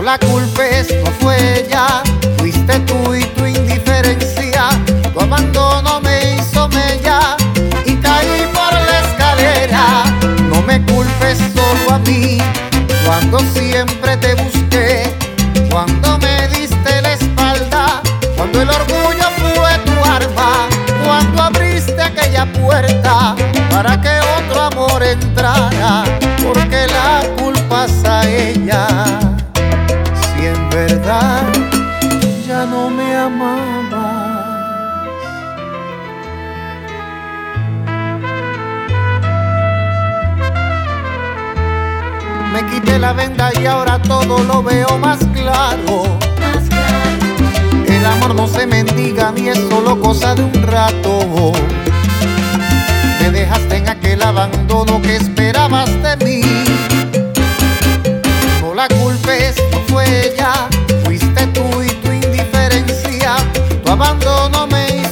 La 0.07 0.21
culpes, 0.21 0.87
no 1.05 1.11
fue 1.21 1.65
ella. 1.65 2.01
Fuiste 2.39 2.79
tú 2.87 3.13
y 3.13 3.25
tu 3.25 3.45
indiferencia, 3.45 4.69
tu 5.13 5.21
abandono 5.21 6.01
me 6.01 6.37
hizo 6.37 6.69
mella. 6.69 7.37
Y 7.85 7.97
caí 7.97 8.49
por 8.55 8.73
la 8.73 9.01
escalera. 9.01 10.05
No 10.49 10.63
me 10.63 10.81
culpes 10.87 11.39
solo 11.53 11.97
a 11.97 11.99
mí, 11.99 12.39
cuando 13.05 13.41
siempre 13.53 14.17
te 14.19 14.35
busqué, 14.37 15.13
cuando 15.73 16.19
me 16.19 16.47
diste 16.55 17.03
la 17.03 17.15
espalda, 17.15 18.01
cuando 18.37 18.63
el 18.63 18.71
orgullo 18.71 19.29
fue 19.39 19.77
tu 19.87 20.05
arma, 20.05 20.69
cuando 21.05 21.43
abriste 21.43 22.01
aquella 22.01 22.47
puerta. 22.53 23.35
Para 23.71 24.01
que 24.01 24.21
otro 24.39 24.63
amor 24.63 25.03
entrara, 25.03 26.05
quité 42.77 42.99
la 42.99 43.15
venda 43.15 43.51
y 43.59 43.65
ahora 43.65 44.01
todo 44.03 44.39
lo 44.45 44.63
veo 44.63 44.99
más 44.99 45.19
claro. 45.33 46.19
El 47.87 48.05
amor 48.05 48.35
no 48.35 48.47
se 48.47 48.67
mendiga 48.67 49.33
ni 49.33 49.49
es 49.49 49.59
solo 49.71 49.99
cosa 49.99 50.35
de 50.35 50.43
un 50.43 50.63
rato. 50.63 51.53
Me 53.21 53.31
dejaste 53.31 53.77
en 53.77 53.89
aquel 53.89 54.23
abandono 54.23 55.01
que 55.01 55.17
esperabas 55.17 55.91
de 56.03 56.17
mí. 56.25 56.43
No 58.61 58.75
la 58.75 58.89
culpes, 58.89 59.57
no 59.73 59.81
fue 59.89 60.05
ella, 60.27 60.53
fuiste 61.05 61.47
tú 61.49 61.83
y 61.83 61.89
tu 61.89 62.13
indiferencia. 62.13 63.37
Tu 63.85 63.91
abandono 63.91 64.67
me 64.67 65.06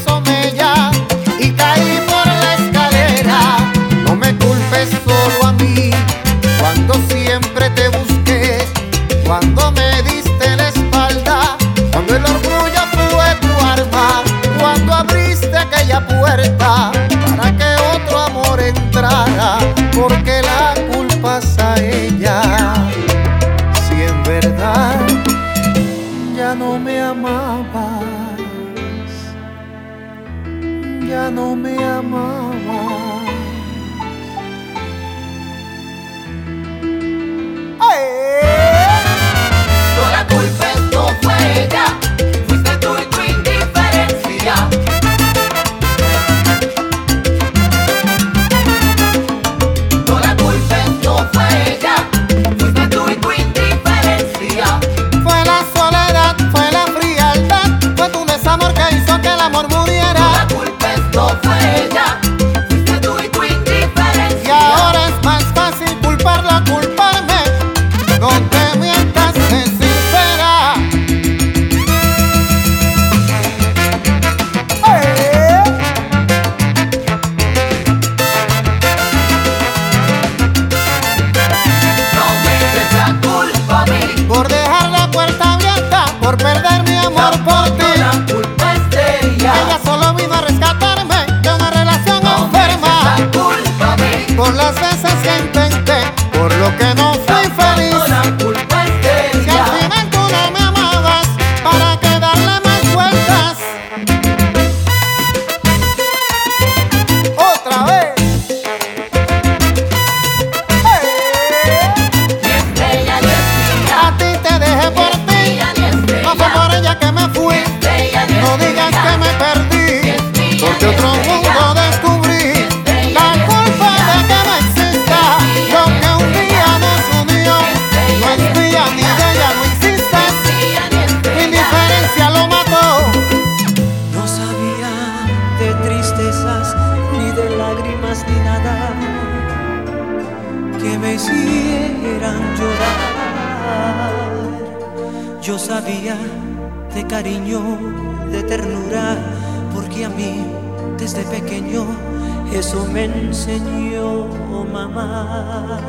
me 153.08 153.20
enseñó 153.20 154.26
mamá. 154.72 155.80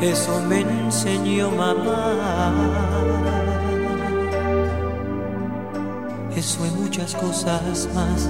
Eso 0.00 0.40
me 0.48 0.60
enseñó 0.60 1.50
mamá. 1.50 2.52
Eso 6.34 6.66
y 6.66 6.70
muchas 6.70 7.14
cosas 7.14 7.88
más. 7.94 8.28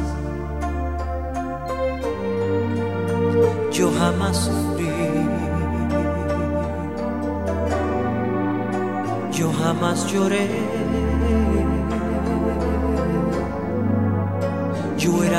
Yo 3.72 3.90
jamás 3.98 4.36
sufrí. 4.36 4.88
Yo 9.32 9.52
jamás 9.52 10.12
lloré. 10.12 10.48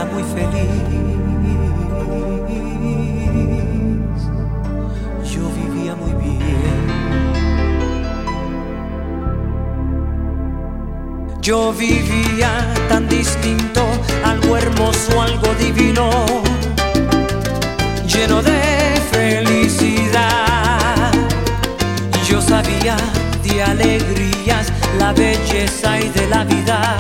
Muy 0.06 0.24
feliz. 0.24 0.70
Yo 5.24 5.50
vivía 5.50 5.96
muy 5.96 6.14
bien. 6.14 6.44
Yo 11.42 11.74
vivía 11.74 12.74
tan 12.90 13.08
distinto, 13.08 13.86
algo 14.24 14.58
hermoso, 14.58 15.22
algo 15.22 15.54
divino, 15.56 16.10
lleno 18.08 18.42
de 18.42 19.02
felicidad. 19.12 20.32
Yo 22.28 22.42
sabía 22.42 22.96
de 23.44 23.62
alegrías, 23.62 24.72
la 24.98 25.12
belleza 25.12 26.00
y 26.00 26.10
de 26.10 26.28
la 26.28 26.46
vida, 26.46 26.98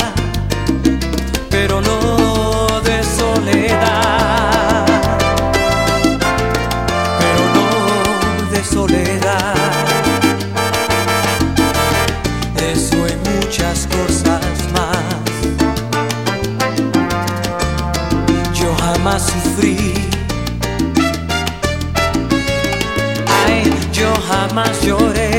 Ay, 23.45 23.73
yo 23.91 24.13
jamás 24.27 24.81
lloré. 24.81 25.29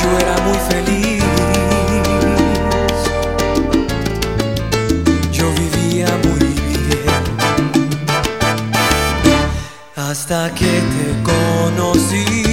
Yo 0.00 0.08
era 0.18 0.36
muy 0.46 0.58
feliz. 0.70 1.24
Yo 5.32 5.46
vivía 5.62 6.08
muy 6.24 6.38
bien. 6.38 7.22
Hasta 9.96 10.50
que 10.54 10.72
te 10.92 11.04
conocí. 11.22 12.51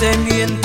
teniente. 0.00 0.59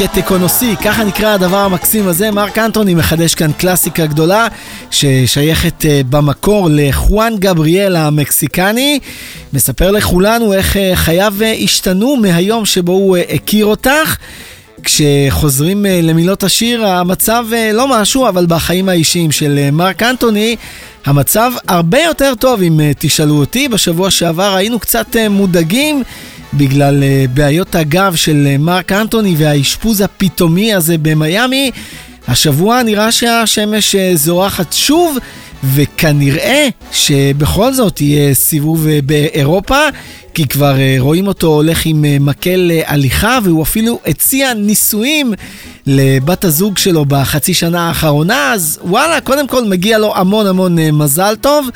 אסטה 0.00 0.12
קטה 0.12 0.22
קונוסי, 0.28 0.76
ככה 0.84 1.04
נקרא 1.04 1.34
הדבר 1.34 1.56
המקסים 1.56 2.08
הזה. 2.08 2.30
מרק 2.30 2.58
אנטוני 2.58 2.94
מחדש 2.94 3.34
כאן 3.34 3.52
קלאסיקה 3.52 4.06
גדולה 4.06 4.46
ששייכת 4.90 5.86
אה, 5.86 6.00
במקור 6.10 6.68
לחואן 6.70 7.34
גבריאל 7.38 7.96
המקסיקני. 7.96 8.98
מספר 9.52 9.90
לכולנו 9.90 10.52
איך 10.52 10.76
אה, 10.76 10.92
חייו 10.94 11.34
אה, 11.42 11.52
השתנו 11.52 12.16
מהיום 12.16 12.66
שבו 12.66 12.92
הוא 12.92 13.16
אה, 13.16 13.22
הכיר 13.34 13.66
אותך. 13.66 14.16
כשחוזרים 14.82 15.86
למילות 15.88 16.42
השיר, 16.42 16.86
המצב 16.86 17.46
לא 17.74 18.00
משהו, 18.00 18.28
אבל 18.28 18.46
בחיים 18.48 18.88
האישיים 18.88 19.32
של 19.32 19.70
מרק 19.72 20.02
אנטוני, 20.02 20.56
המצב 21.06 21.52
הרבה 21.68 21.98
יותר 21.98 22.34
טוב 22.34 22.62
אם 22.62 22.80
תשאלו 22.98 23.34
אותי. 23.34 23.68
בשבוע 23.68 24.10
שעבר 24.10 24.54
היינו 24.56 24.78
קצת 24.78 25.16
מודאגים 25.30 26.02
בגלל 26.54 27.02
אה, 27.02 27.24
בעיות 27.34 27.74
הגב 27.74 28.14
של 28.14 28.46
אה, 28.50 28.58
מרק 28.58 28.92
אנטוני 28.92 29.34
והאשפוז 29.38 30.00
הפתאומי 30.00 30.74
הזה 30.74 30.98
במיאמי. 30.98 31.70
השבוע 32.28 32.82
נראה 32.82 33.12
שהשמש 33.12 33.94
אה, 33.94 34.12
זורחת 34.14 34.72
שוב, 34.72 35.18
וכנראה 35.74 36.68
שבכל 36.92 37.72
זאת 37.72 38.00
יהיה 38.00 38.34
סיבוב 38.34 38.86
באירופה, 39.04 39.78
כי 40.34 40.46
כבר 40.46 40.76
רואים 40.98 41.26
אותו 41.26 41.46
הולך 41.46 41.86
עם 41.86 42.04
מקל 42.20 42.70
הליכה, 42.86 43.38
והוא 43.44 43.62
אפילו 43.62 43.98
הציע 44.06 44.54
נישואים 44.54 45.32
לבת 45.86 46.44
הזוג 46.44 46.78
שלו 46.78 47.04
בחצי 47.04 47.54
שנה 47.54 47.88
האחרונה, 47.88 48.52
אז 48.52 48.78
וואלה, 48.84 49.20
קודם 49.20 49.48
כל 49.48 49.64
מגיע 49.64 49.98
לו 49.98 50.16
המון 50.16 50.46
המון 50.46 50.78
מזל 50.92 51.34
טוב. 51.40 51.68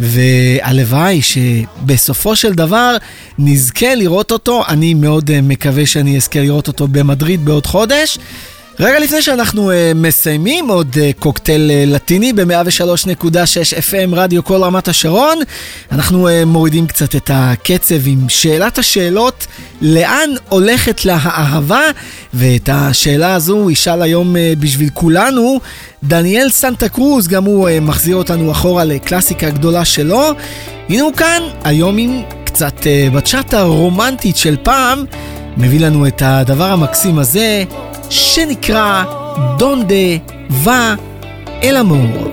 והלוואי 0.00 1.20
שבסופו 1.22 2.36
של 2.36 2.52
דבר 2.52 2.96
נזכה 3.38 3.94
לראות 3.94 4.32
אותו. 4.32 4.62
אני 4.68 4.94
מאוד 4.94 5.30
אה, 5.30 5.40
מקווה 5.40 5.86
שאני 5.86 6.16
אזכה 6.16 6.40
לראות 6.40 6.68
אותו 6.68 6.88
במדריד 6.88 7.44
בעוד 7.44 7.66
חודש. 7.66 8.18
רגע 8.80 8.98
לפני 8.98 9.22
שאנחנו 9.22 9.70
uh, 9.70 9.74
מסיימים 9.94 10.68
עוד 10.68 10.94
uh, 10.94 11.20
קוקטייל 11.20 11.70
uh, 11.70 11.94
לטיני 11.94 12.32
ב-103.6 12.32 13.26
FM 13.90 14.14
רדיו 14.14 14.44
כל 14.44 14.62
רמת 14.62 14.88
השרון, 14.88 15.38
אנחנו 15.92 16.28
uh, 16.28 16.30
מורידים 16.46 16.86
קצת 16.86 17.16
את 17.16 17.30
הקצב 17.34 18.06
עם 18.06 18.28
שאלת 18.28 18.78
השאלות, 18.78 19.46
לאן 19.82 20.30
הולכת 20.48 21.04
לה 21.04 21.18
האהבה? 21.22 21.80
ואת 22.34 22.68
השאלה 22.72 23.34
הזו 23.34 23.70
ישאל 23.70 24.02
היום 24.02 24.36
uh, 24.36 24.38
בשביל 24.60 24.88
כולנו 24.94 25.60
דניאל 26.04 26.50
סנטה 26.50 26.88
קרוז, 26.88 27.28
גם 27.28 27.44
הוא 27.44 27.68
uh, 27.68 27.80
מחזיר 27.80 28.16
אותנו 28.16 28.52
אחורה 28.52 28.84
לקלאסיקה 28.84 29.50
גדולה 29.50 29.84
שלו. 29.84 30.22
הנה 30.88 31.02
הוא 31.02 31.12
כאן, 31.12 31.42
היום 31.64 31.98
עם 31.98 32.22
קצת 32.44 32.80
uh, 32.80 33.14
בצ'אטה 33.14 33.62
רומנטית 33.62 34.36
של 34.36 34.56
פעם, 34.62 35.04
מביא 35.56 35.80
לנו 35.80 36.06
את 36.06 36.22
הדבר 36.24 36.72
המקסים 36.72 37.18
הזה. 37.18 37.64
שנקרא 38.09 39.03
Donde 39.57 40.21
va 40.65 40.97
el 41.61 41.77
amor. 41.77 42.31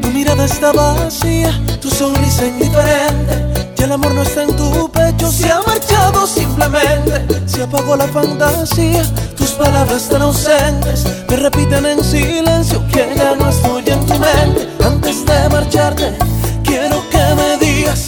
Tu 0.00 0.08
mirada 0.08 0.44
está 0.46 0.72
vacía, 0.72 1.52
tu 1.80 1.90
sonrisa 1.90 2.46
indiferente. 2.46 3.34
Ya 3.76 3.84
el 3.84 3.92
amor 3.92 4.14
no 4.14 4.22
está 4.22 4.44
en 4.44 4.56
tu 4.56 4.90
pecho, 4.90 5.30
se 5.30 5.50
ha 5.52 5.60
marchado 5.66 6.26
simplemente. 6.26 7.14
Se 7.46 7.62
apagó 7.62 7.96
la 7.96 8.08
fantasía, 8.08 9.04
tus 9.36 9.50
palabras 9.52 10.08
tan 10.08 10.22
ausentes 10.22 11.04
me 11.28 11.36
repiten 11.36 11.84
en 11.86 12.04
silencio 12.04 12.82
que 12.88 13.12
ya 13.16 13.34
no 13.34 13.48
estoy 13.48 13.84
en 13.86 14.06
tu 14.06 14.14
mente. 14.14 14.68
Antes 14.84 15.24
de 15.24 15.48
marcharte, 15.48 16.16
quiero 16.64 17.02
que 17.10 17.24
me 17.38 17.66
digas 17.66 18.06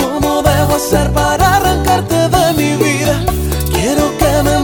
cómo 0.00 0.42
debo 0.42 0.76
hacer 0.76 1.10
para 1.12 1.56
arrancarte 1.56 2.28
de 2.28 2.52
mi 2.54 2.76
vida. 2.82 3.20
Quiero 3.72 4.16
que 4.18 4.42
me 4.42 4.58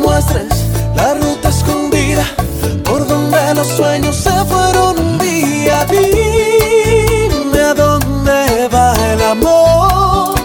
los 3.57 3.67
sueños 3.69 4.15
se 4.15 4.29
fueron 4.45 4.99
un 4.99 5.17
día. 5.17 5.83
Dime 5.89 7.59
a 7.59 7.73
dónde 7.73 8.69
va 8.71 8.93
el 9.11 9.21
amor, 9.21 10.35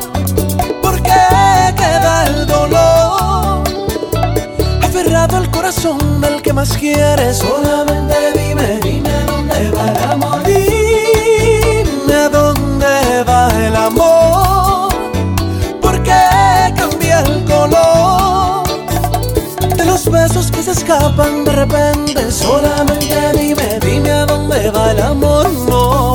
por 0.81 1.03
qué 1.03 1.21
queda 1.77 2.27
el 2.27 2.47
dolor. 2.47 3.63
Aferrado 4.83 5.37
al 5.37 5.51
corazón 5.51 6.23
del 6.23 6.41
que 6.41 6.55
más 6.55 6.73
quieres, 6.73 7.39
solamente 7.39 8.17
dime, 8.35 8.81
dime 8.83 9.11
a 9.11 9.27
dónde 9.27 9.71
va 9.71 9.89
el 9.89 10.11
amor. 10.11 10.32
Besos 20.23 20.53
que 20.53 20.63
se 20.63 20.71
escapan 20.71 21.45
de 21.45 21.53
repente. 21.53 22.31
Solamente 22.31 23.17
dime, 23.37 23.81
dime 23.81 24.11
a 24.11 24.25
dónde 24.25 24.71
va 24.71 24.93
el 24.93 25.03
amor, 25.03 25.51
no. 25.69 26.15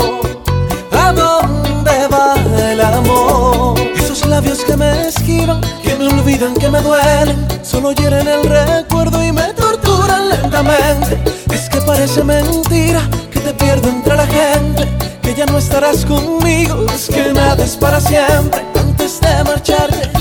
¿A 0.91 1.12
dónde 1.12 2.08
va 2.08 2.36
el 2.72 2.80
amor? 2.80 3.78
Esos 3.97 4.26
labios 4.26 4.60
que 4.64 4.78
me 4.78 5.08
esquivan, 5.08 5.60
que 5.84 5.95
me 5.95 6.08
olvidan, 6.08 6.53
que 6.53 6.70
me 6.70 6.80
duelen, 6.82 7.38
solo 7.64 7.91
hieren 7.91 8.28
el 8.28 8.43
recuerdo 8.43 9.22
y 9.24 9.32
me 9.34 9.53
torturan 9.53 10.30
lentamente. 10.30 11.22
Es 11.51 11.68
que 11.70 11.82
parece 11.82 12.24
mentira 12.24 13.01
que 13.32 13.41
te 13.41 13.53
pierdo 13.53 13.89
entre 13.89 14.16
la 14.16 14.28
gente, 14.28 14.88
que 15.22 15.36
ya 15.36 15.45
no 15.47 15.58
estarás 15.58 16.05
conmigo, 16.05 16.86
es 16.95 17.08
que 17.08 17.34
nada 17.34 17.62
es 17.62 17.76
para 17.76 17.99
siempre. 17.99 18.62
Antes 18.76 19.20
de 19.20 19.43
marcharte, 19.43 20.16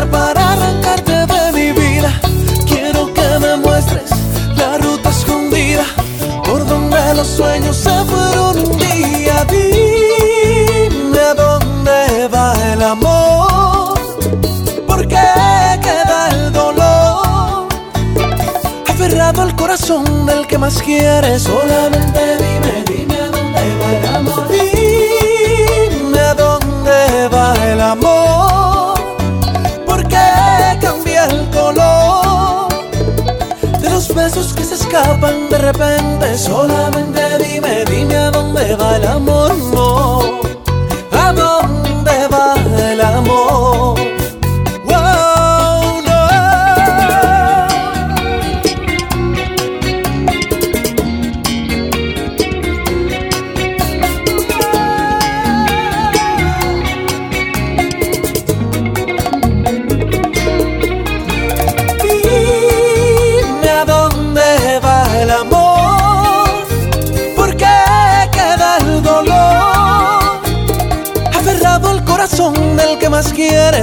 para 0.00 0.52
arrancarte 0.52 1.26
de 1.26 1.52
mi 1.52 1.72
vida. 1.72 2.10
Quiero 2.66 3.12
que 3.12 3.38
me 3.40 3.56
muestres 3.56 4.10
la 4.56 4.78
ruta 4.78 5.10
escondida 5.10 5.84
por 6.44 6.66
donde 6.66 7.14
los 7.14 7.26
sueños 7.26 7.76
se 7.76 7.90
fueron 8.04 8.58
un 8.58 8.78
día. 8.78 9.44
Dime 9.50 11.26
dónde 11.36 12.28
va 12.28 12.54
el 12.72 12.82
amor, 12.82 14.00
por 14.86 15.06
qué 15.06 15.28
queda 15.82 16.28
el 16.30 16.52
dolor. 16.52 17.68
Aferrado 18.88 19.42
al 19.42 19.54
corazón 19.54 20.26
del 20.26 20.46
que 20.46 20.56
más 20.56 20.80
quieres, 20.80 21.42
solamente 21.42 22.20
dime, 22.38 22.84
dime 22.86 23.16
a 23.16 23.28
dónde 23.28 23.60
va 23.78 23.92
el 23.98 24.16
amor. 24.16 24.81
De 34.08 34.14
los 34.14 34.14
besos 34.14 34.52
que 34.52 34.64
se 34.64 34.74
escapan 34.74 35.48
de 35.48 35.58
repente. 35.58 36.36
Solamente 36.38 37.38
dime, 37.38 37.84
dime 37.84 38.16
a 38.16 38.30
dónde 38.30 38.74
va 38.74 38.96
el 38.96 39.06
amor. 39.06 39.52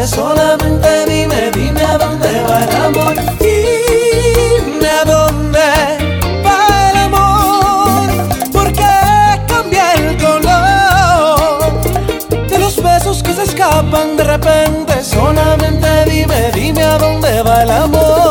Solamente 0.08 1.06
dime, 1.06 1.52
dime 1.52 1.82
a 1.82 1.98
dónde 1.98 2.44
va 2.44 2.64
el 2.64 2.76
amor. 2.76 3.16
Dime 3.40 4.90
a 4.90 5.04
dónde 5.06 5.60
va 6.46 6.90
el 6.92 6.98
amor, 6.98 8.52
por 8.52 8.72
qué 8.72 9.42
cambia 9.48 9.94
el 9.94 10.18
color 10.18 11.72
de 12.50 12.60
los 12.60 12.82
besos 12.82 13.24
que 13.24 13.34
se 13.34 13.44
escapan 13.44 14.16
de 14.16 14.24
repente. 14.24 15.04
Solamente 15.04 16.06
dime, 16.06 16.52
dime 16.54 16.84
a 16.84 16.98
dónde 16.98 17.42
va 17.42 17.64
el 17.64 17.72
amor. 17.72 18.29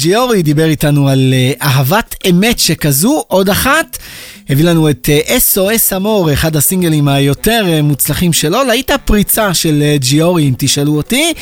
ג'יורי 0.00 0.42
דיבר 0.42 0.64
איתנו 0.64 1.08
על 1.08 1.34
אה, 1.36 1.52
אהבת 1.62 2.14
אמת 2.30 2.58
שכזו. 2.58 3.24
עוד 3.28 3.48
אחת, 3.48 3.98
הביא 4.50 4.64
לנו 4.64 4.90
את 4.90 5.08
אה, 5.12 5.36
SOS 5.36 5.96
אמור, 5.96 6.32
אחד 6.32 6.56
הסינגלים 6.56 7.08
היותר 7.08 7.64
אה, 7.68 7.82
מוצלחים 7.82 8.32
שלו. 8.32 8.64
להיט 8.64 8.90
הפריצה 8.90 9.54
של 9.54 9.82
אה, 9.82 9.96
ג'יורי, 9.98 10.48
אם 10.48 10.54
תשאלו 10.58 10.96
אותי, 10.96 11.32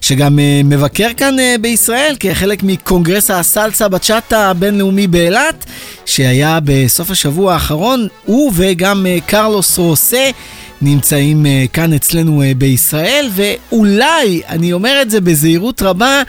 שגם 0.00 0.38
אה, 0.38 0.60
מבקר 0.64 1.08
כאן 1.16 1.38
אה, 1.38 1.54
בישראל 1.60 2.16
כחלק 2.20 2.62
מקונגרס 2.62 3.30
הסלסה 3.30 3.88
בצ'אט 3.88 4.32
הבינלאומי 4.32 5.06
באילת, 5.06 5.64
שהיה 6.06 6.58
בסוף 6.64 7.10
השבוע 7.10 7.52
האחרון, 7.52 8.08
הוא 8.24 8.52
וגם 8.54 9.06
אה, 9.06 9.18
קרלוס 9.26 9.78
רוסה. 9.78 10.30
נמצאים 10.82 11.46
כאן 11.72 11.92
אצלנו 11.92 12.42
בישראל, 12.58 13.30
ואולי, 13.34 14.42
אני 14.48 14.72
אומר 14.72 15.02
את 15.02 15.10
זה 15.10 15.20
בזהירות 15.20 15.82
רבה, 15.82 16.22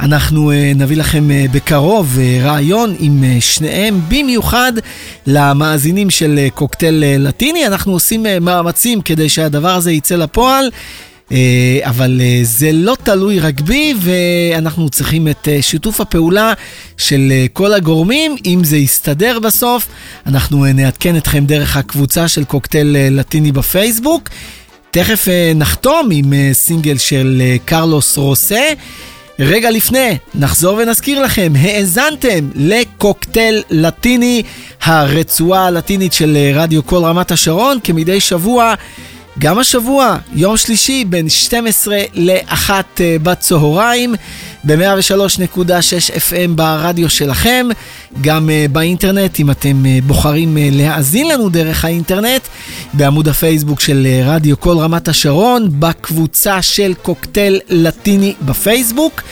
אנחנו 0.00 0.52
uh, 0.52 0.54
נביא 0.78 0.96
לכם 0.96 1.28
uh, 1.30 1.52
בקרוב 1.52 2.16
uh, 2.16 2.44
רעיון 2.44 2.94
עם 2.98 3.24
שניהם, 3.40 4.00
במיוחד 4.08 4.72
למאזינים 5.26 6.10
של 6.10 6.38
קוקטייל 6.54 7.04
לטיני. 7.18 7.66
אנחנו 7.66 7.92
עושים 7.92 8.26
מאמצים 8.40 9.00
כדי 9.00 9.28
שהדבר 9.28 9.74
הזה 9.74 9.92
יצא 9.92 10.16
לפועל. 10.16 10.70
אבל 11.82 12.20
זה 12.42 12.72
לא 12.72 12.96
תלוי 13.02 13.40
רק 13.40 13.60
בי, 13.60 13.94
ואנחנו 14.00 14.90
צריכים 14.90 15.28
את 15.28 15.48
שיתוף 15.60 16.00
הפעולה 16.00 16.52
של 16.96 17.32
כל 17.52 17.72
הגורמים. 17.74 18.36
אם 18.46 18.64
זה 18.64 18.76
יסתדר 18.76 19.38
בסוף, 19.38 19.86
אנחנו 20.26 20.64
נעדכן 20.64 21.16
אתכם 21.16 21.46
דרך 21.46 21.76
הקבוצה 21.76 22.28
של 22.28 22.44
קוקטייל 22.44 22.96
לטיני 23.10 23.52
בפייסבוק. 23.52 24.28
תכף 24.90 25.28
נחתום 25.54 26.08
עם 26.12 26.32
סינגל 26.52 26.98
של 26.98 27.42
קרלוס 27.64 28.16
רוסה. 28.16 28.68
רגע 29.38 29.70
לפני, 29.70 30.16
נחזור 30.34 30.76
ונזכיר 30.78 31.22
לכם, 31.22 31.52
האזנתם 31.60 32.50
לקוקטייל 32.54 33.62
לטיני, 33.70 34.42
הרצועה 34.82 35.66
הלטינית 35.66 36.12
של 36.12 36.36
אה, 36.36 36.52
רדיו 36.54 36.82
קול 36.82 37.04
רמת 37.04 37.30
השרון, 37.30 37.78
כמדי 37.84 38.20
שבוע. 38.20 38.74
גם 39.38 39.58
השבוע, 39.58 40.16
יום 40.34 40.56
שלישי, 40.56 41.04
בין 41.04 41.28
12 41.28 41.98
ל-1 42.14 42.70
אה, 43.00 43.16
בצהריים, 43.22 44.14
ב-103.6 44.64 46.10
FM 46.16 46.50
ברדיו 46.54 47.10
שלכם, 47.10 47.66
גם 48.20 48.48
uh, 48.48 48.72
באינטרנט, 48.72 49.40
אם 49.40 49.50
אתם 49.50 49.82
uh, 49.84 50.04
בוחרים 50.04 50.56
להאזין 50.60 51.28
לנו 51.28 51.48
דרך 51.48 51.84
האינטרנט, 51.84 52.42
בעמוד 52.92 53.28
הפייסבוק 53.28 53.80
של 53.80 54.06
רדיו 54.24 54.60
כל 54.60 54.78
רמת 54.78 55.08
השרון, 55.08 55.68
בקבוצה 55.78 56.62
של 56.62 56.94
קוקטייל 57.02 57.60
לטיני 57.68 58.34
בפייסבוק. 58.42 59.22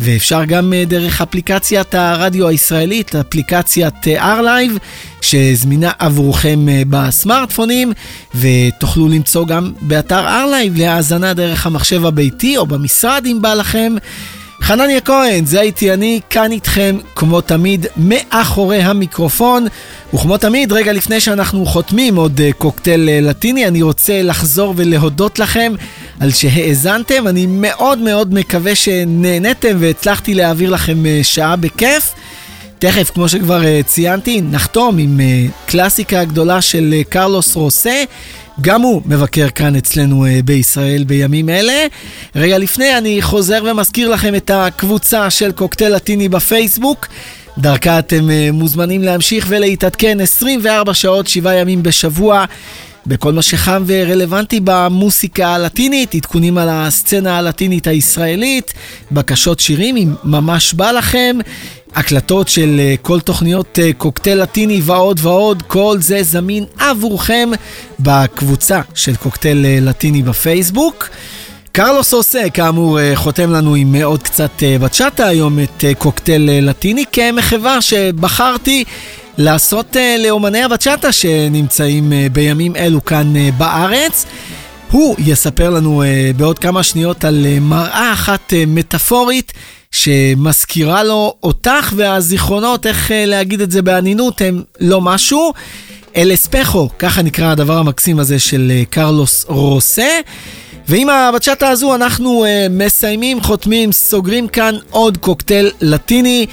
ואפשר 0.00 0.44
גם 0.44 0.72
דרך 0.86 1.20
אפליקציית 1.20 1.94
הרדיו 1.94 2.48
הישראלית, 2.48 3.14
אפליקציית 3.14 3.94
R-Live, 4.18 4.78
שזמינה 5.24 5.90
עבורכם 5.98 6.66
uh, 6.68 6.86
בסמארטפונים, 6.90 7.92
ותוכלו 8.34 9.08
למצוא 9.08 9.46
גם 9.46 9.72
באתר 9.80 10.26
R-Live 10.26 10.78
להאזנה 10.78 11.34
דרך 11.34 11.66
המחשב 11.66 12.06
הביתי 12.06 12.56
או 12.56 12.66
במשרד 12.66 13.26
אם 13.26 13.38
בא 13.42 13.54
לכם. 13.54 13.94
חנניה 14.62 15.00
כהן, 15.00 15.44
זה 15.44 15.60
הייתי 15.60 15.92
אני, 15.92 16.20
כאן 16.30 16.52
איתכם, 16.52 16.98
כמו 17.14 17.40
תמיד, 17.40 17.86
מאחורי 17.96 18.82
המיקרופון. 18.82 19.66
וכמו 20.14 20.38
תמיד, 20.38 20.72
רגע 20.72 20.92
לפני 20.92 21.20
שאנחנו 21.20 21.66
חותמים 21.66 22.16
עוד 22.16 22.40
uh, 22.40 22.52
קוקטייל 22.58 23.08
uh, 23.08 23.24
לטיני, 23.24 23.66
אני 23.66 23.82
רוצה 23.82 24.22
לחזור 24.22 24.74
ולהודות 24.76 25.38
לכם 25.38 25.72
על 26.20 26.30
שהאזנתם. 26.30 27.28
אני 27.28 27.46
מאוד 27.46 27.98
מאוד 27.98 28.34
מקווה 28.34 28.74
שנהניתם 28.74 29.76
והצלחתי 29.80 30.34
להעביר 30.34 30.70
לכם 30.70 31.04
שעה 31.22 31.56
בכיף. 31.56 32.14
תכף, 32.86 33.10
כמו 33.10 33.28
שכבר 33.28 33.62
uh, 33.62 33.86
ציינתי, 33.86 34.40
נחתום 34.40 34.98
עם 34.98 35.20
uh, 35.20 35.70
קלאסיקה 35.70 36.20
הגדולה 36.20 36.62
של 36.62 36.94
uh, 37.00 37.08
קרלוס 37.08 37.56
רוסה. 37.56 38.04
גם 38.60 38.82
הוא 38.82 39.02
מבקר 39.06 39.48
כאן 39.54 39.76
אצלנו 39.76 40.26
uh, 40.26 40.28
בישראל 40.44 41.04
בימים 41.04 41.48
אלה. 41.48 41.86
רגע 42.36 42.58
לפני, 42.58 42.98
אני 42.98 43.22
חוזר 43.22 43.62
ומזכיר 43.70 44.08
לכם 44.08 44.34
את 44.34 44.50
הקבוצה 44.54 45.30
של 45.30 45.52
קוקטייל 45.52 45.94
לטיני 45.94 46.28
בפייסבוק. 46.28 47.06
דרכה 47.58 47.98
אתם 47.98 48.28
uh, 48.28 48.52
מוזמנים 48.52 49.02
להמשיך 49.02 49.46
ולהתעדכן 49.48 50.20
24 50.20 50.94
שעות, 50.94 51.26
7 51.26 51.54
ימים 51.54 51.82
בשבוע. 51.82 52.44
בכל 53.06 53.32
מה 53.32 53.42
שחם 53.42 53.82
ורלוונטי 53.86 54.60
במוסיקה 54.64 55.54
הלטינית, 55.54 56.14
עדכונים 56.14 56.58
על 56.58 56.68
הסצנה 56.70 57.38
הלטינית 57.38 57.86
הישראלית, 57.86 58.72
בקשות 59.12 59.60
שירים 59.60 59.96
אם 59.96 60.14
ממש 60.24 60.74
בא 60.74 60.90
לכם, 60.90 61.36
הקלטות 61.94 62.48
של 62.48 62.80
uh, 62.80 63.02
כל 63.02 63.20
תוכניות 63.20 63.78
uh, 63.78 63.94
קוקטייל 63.98 64.42
לטיני 64.42 64.80
ועוד 64.84 65.20
ועוד, 65.22 65.62
כל 65.62 65.96
זה 66.00 66.22
זמין 66.22 66.64
עבורכם 66.78 67.50
בקבוצה 68.00 68.80
של 68.94 69.16
קוקטייל 69.16 69.64
uh, 69.64 69.84
לטיני 69.84 70.22
בפייסבוק. 70.22 71.10
קרלוס 71.76 72.12
עושה, 72.12 72.50
כאמור, 72.50 73.00
אה, 73.00 73.12
חותם 73.14 73.50
לנו 73.50 73.74
עם 73.74 73.94
אה, 73.94 74.04
עוד 74.04 74.22
קצת 74.22 74.62
אה, 74.62 74.76
בצ'אטה 74.78 75.26
היום 75.26 75.58
את 75.60 75.84
קוקטייל 75.98 76.50
לטיני, 76.68 77.04
כמחווה 77.12 77.80
שבחרתי 77.80 78.84
לעשות 79.38 79.96
לאומני 80.18 80.62
הבצ'אטה 80.62 81.12
שנמצאים 81.12 82.12
בימים 82.32 82.76
אלו 82.76 83.04
כאן 83.04 83.32
בארץ. 83.58 84.26
הוא 84.90 85.16
יספר 85.18 85.70
לנו 85.70 86.02
בעוד 86.36 86.58
כמה 86.58 86.82
שניות 86.82 87.24
על 87.24 87.46
מראה 87.60 88.12
אחת 88.12 88.52
מטאפורית 88.66 89.52
שמזכירה 89.94 91.04
לו 91.04 91.34
אותך 91.42 91.92
והזיכרונות, 91.96 92.86
איך 92.86 93.10
להגיד 93.14 93.60
את 93.60 93.70
זה 93.70 93.82
באנינות, 93.82 94.40
הם 94.40 94.62
לא 94.80 95.00
משהו. 95.00 95.52
אל 96.16 96.34
אספחו, 96.34 96.88
ככה 96.98 97.22
נקרא 97.22 97.50
הדבר 97.50 97.78
המקסים 97.78 98.18
הזה 98.18 98.38
של 98.38 98.72
קרלוס 98.90 99.44
רוסה. 99.48 100.20
ועם 100.88 101.08
הבצ'אטה 101.08 101.68
הזו 101.68 101.94
אנחנו 101.94 102.44
uh, 102.44 102.48
מסיימים, 102.70 103.40
חותמים, 103.40 103.92
סוגרים 103.92 104.48
כאן 104.48 104.74
עוד 104.90 105.16
קוקטייל 105.16 105.70
לטיני 105.80 106.46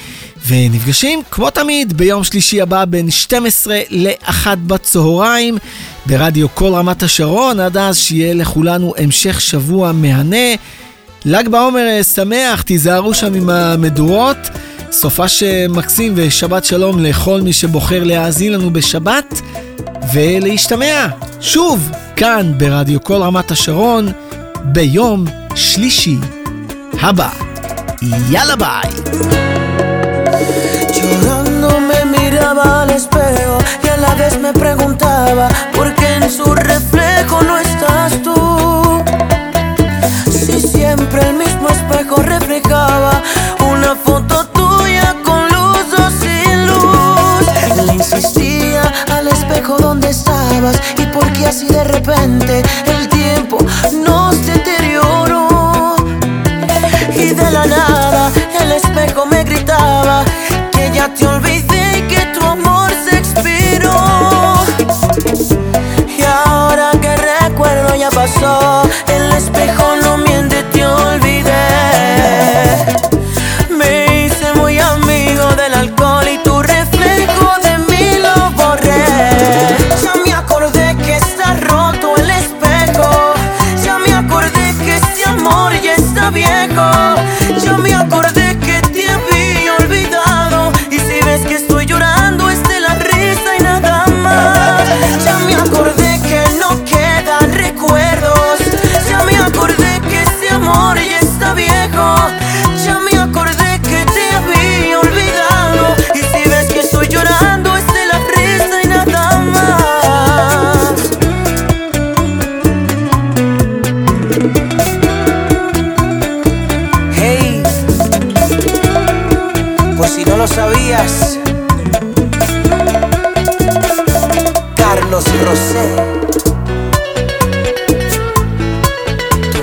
ונפגשים 0.47 1.21
כמו 1.31 1.49
תמיד 1.49 1.97
ביום 1.97 2.23
שלישי 2.23 2.61
הבא 2.61 2.85
בין 2.85 3.11
12 3.11 3.79
ל-1 3.89 4.47
בצהריים 4.67 5.57
ברדיו 6.05 6.47
כל 6.55 6.73
רמת 6.73 7.03
השרון. 7.03 7.59
עד 7.59 7.77
אז 7.77 7.97
שיהיה 7.97 8.33
לכולנו 8.33 8.93
המשך 8.97 9.41
שבוע 9.41 9.91
מהנה. 9.91 10.55
ל"ג 11.25 11.47
בעומר 11.47 11.87
אה, 11.87 12.03
שמח, 12.03 12.61
תיזהרו 12.61 13.13
שם 13.13 13.33
עם 13.33 13.49
המדורות. 13.49 14.37
סופש 14.91 15.43
מקסים 15.69 16.13
ושבת 16.15 16.65
שלום 16.65 16.99
לכל 16.99 17.41
מי 17.41 17.53
שבוחר 17.53 18.03
להאזין 18.03 18.53
לנו 18.53 18.73
בשבת. 18.73 19.41
ולהשתמע 20.13 21.07
שוב 21.41 21.91
כאן 22.15 22.51
ברדיו 22.57 23.03
כל 23.03 23.21
רמת 23.21 23.51
השרון 23.51 24.11
ביום 24.63 25.25
שלישי 25.55 26.17
הבא. 27.01 27.29
יאללה 28.29 28.55
ביי! 28.55 28.89
A 33.91 35.35
la 35.35 35.49
por 35.73 35.93
qué 35.95 36.15
en 36.15 36.29
su 36.31 36.55
reflejo 36.55 37.41
no 37.43 37.57
estás 37.59 38.21
tú. 38.23 38.50
Si 41.11 41.17
siempre 41.17 41.29
el 41.29 41.35
mismo 41.35 41.67
espejo 41.67 42.21
reflejaba 42.21 43.21
una 43.69 43.95
foto 43.97 44.45
tuya 44.47 45.13
con 45.25 45.45
luz 45.49 45.99
o 45.99 46.09
sin 46.09 46.67
luz. 46.67 47.85
Le 47.85 47.93
insistía 47.95 48.83
al 49.11 49.27
espejo 49.27 49.77
donde 49.77 50.09
estabas 50.09 50.79
y 50.97 51.05
por 51.07 51.29
qué 51.33 51.47
así 51.47 51.67
de 51.67 51.83
repente 51.83 52.63
el 52.85 53.09
tiempo 53.09 53.57
nos 54.05 54.45
deterioró. 54.45 55.95
Y 57.13 57.31
de 57.33 57.51
la 57.51 57.65
nada 57.65 58.31
el 58.61 58.71
espejo 58.71 59.25
me 59.25 59.43
gritaba 59.43 60.23
que 60.71 60.91
ya 60.93 61.13
te 61.13 61.27
olvidé 61.27 61.99
y 61.99 62.01
que 62.03 62.21
tu 62.27 62.45
amor 62.45 62.89
se 63.03 63.17
expiró. 63.17 63.97
Y 66.07 66.23
ahora 66.23 66.91
que 67.01 67.17
recuerdo 67.17 67.95
ya 67.95 68.09
pasó, 68.11 68.83
el 69.07 69.31
espejo 69.33 69.90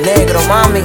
negro 0.04 0.40
mami. 0.48 0.84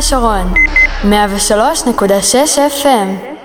השרון, 0.00 0.52
103.6 1.02 1.08
FM 2.82 3.39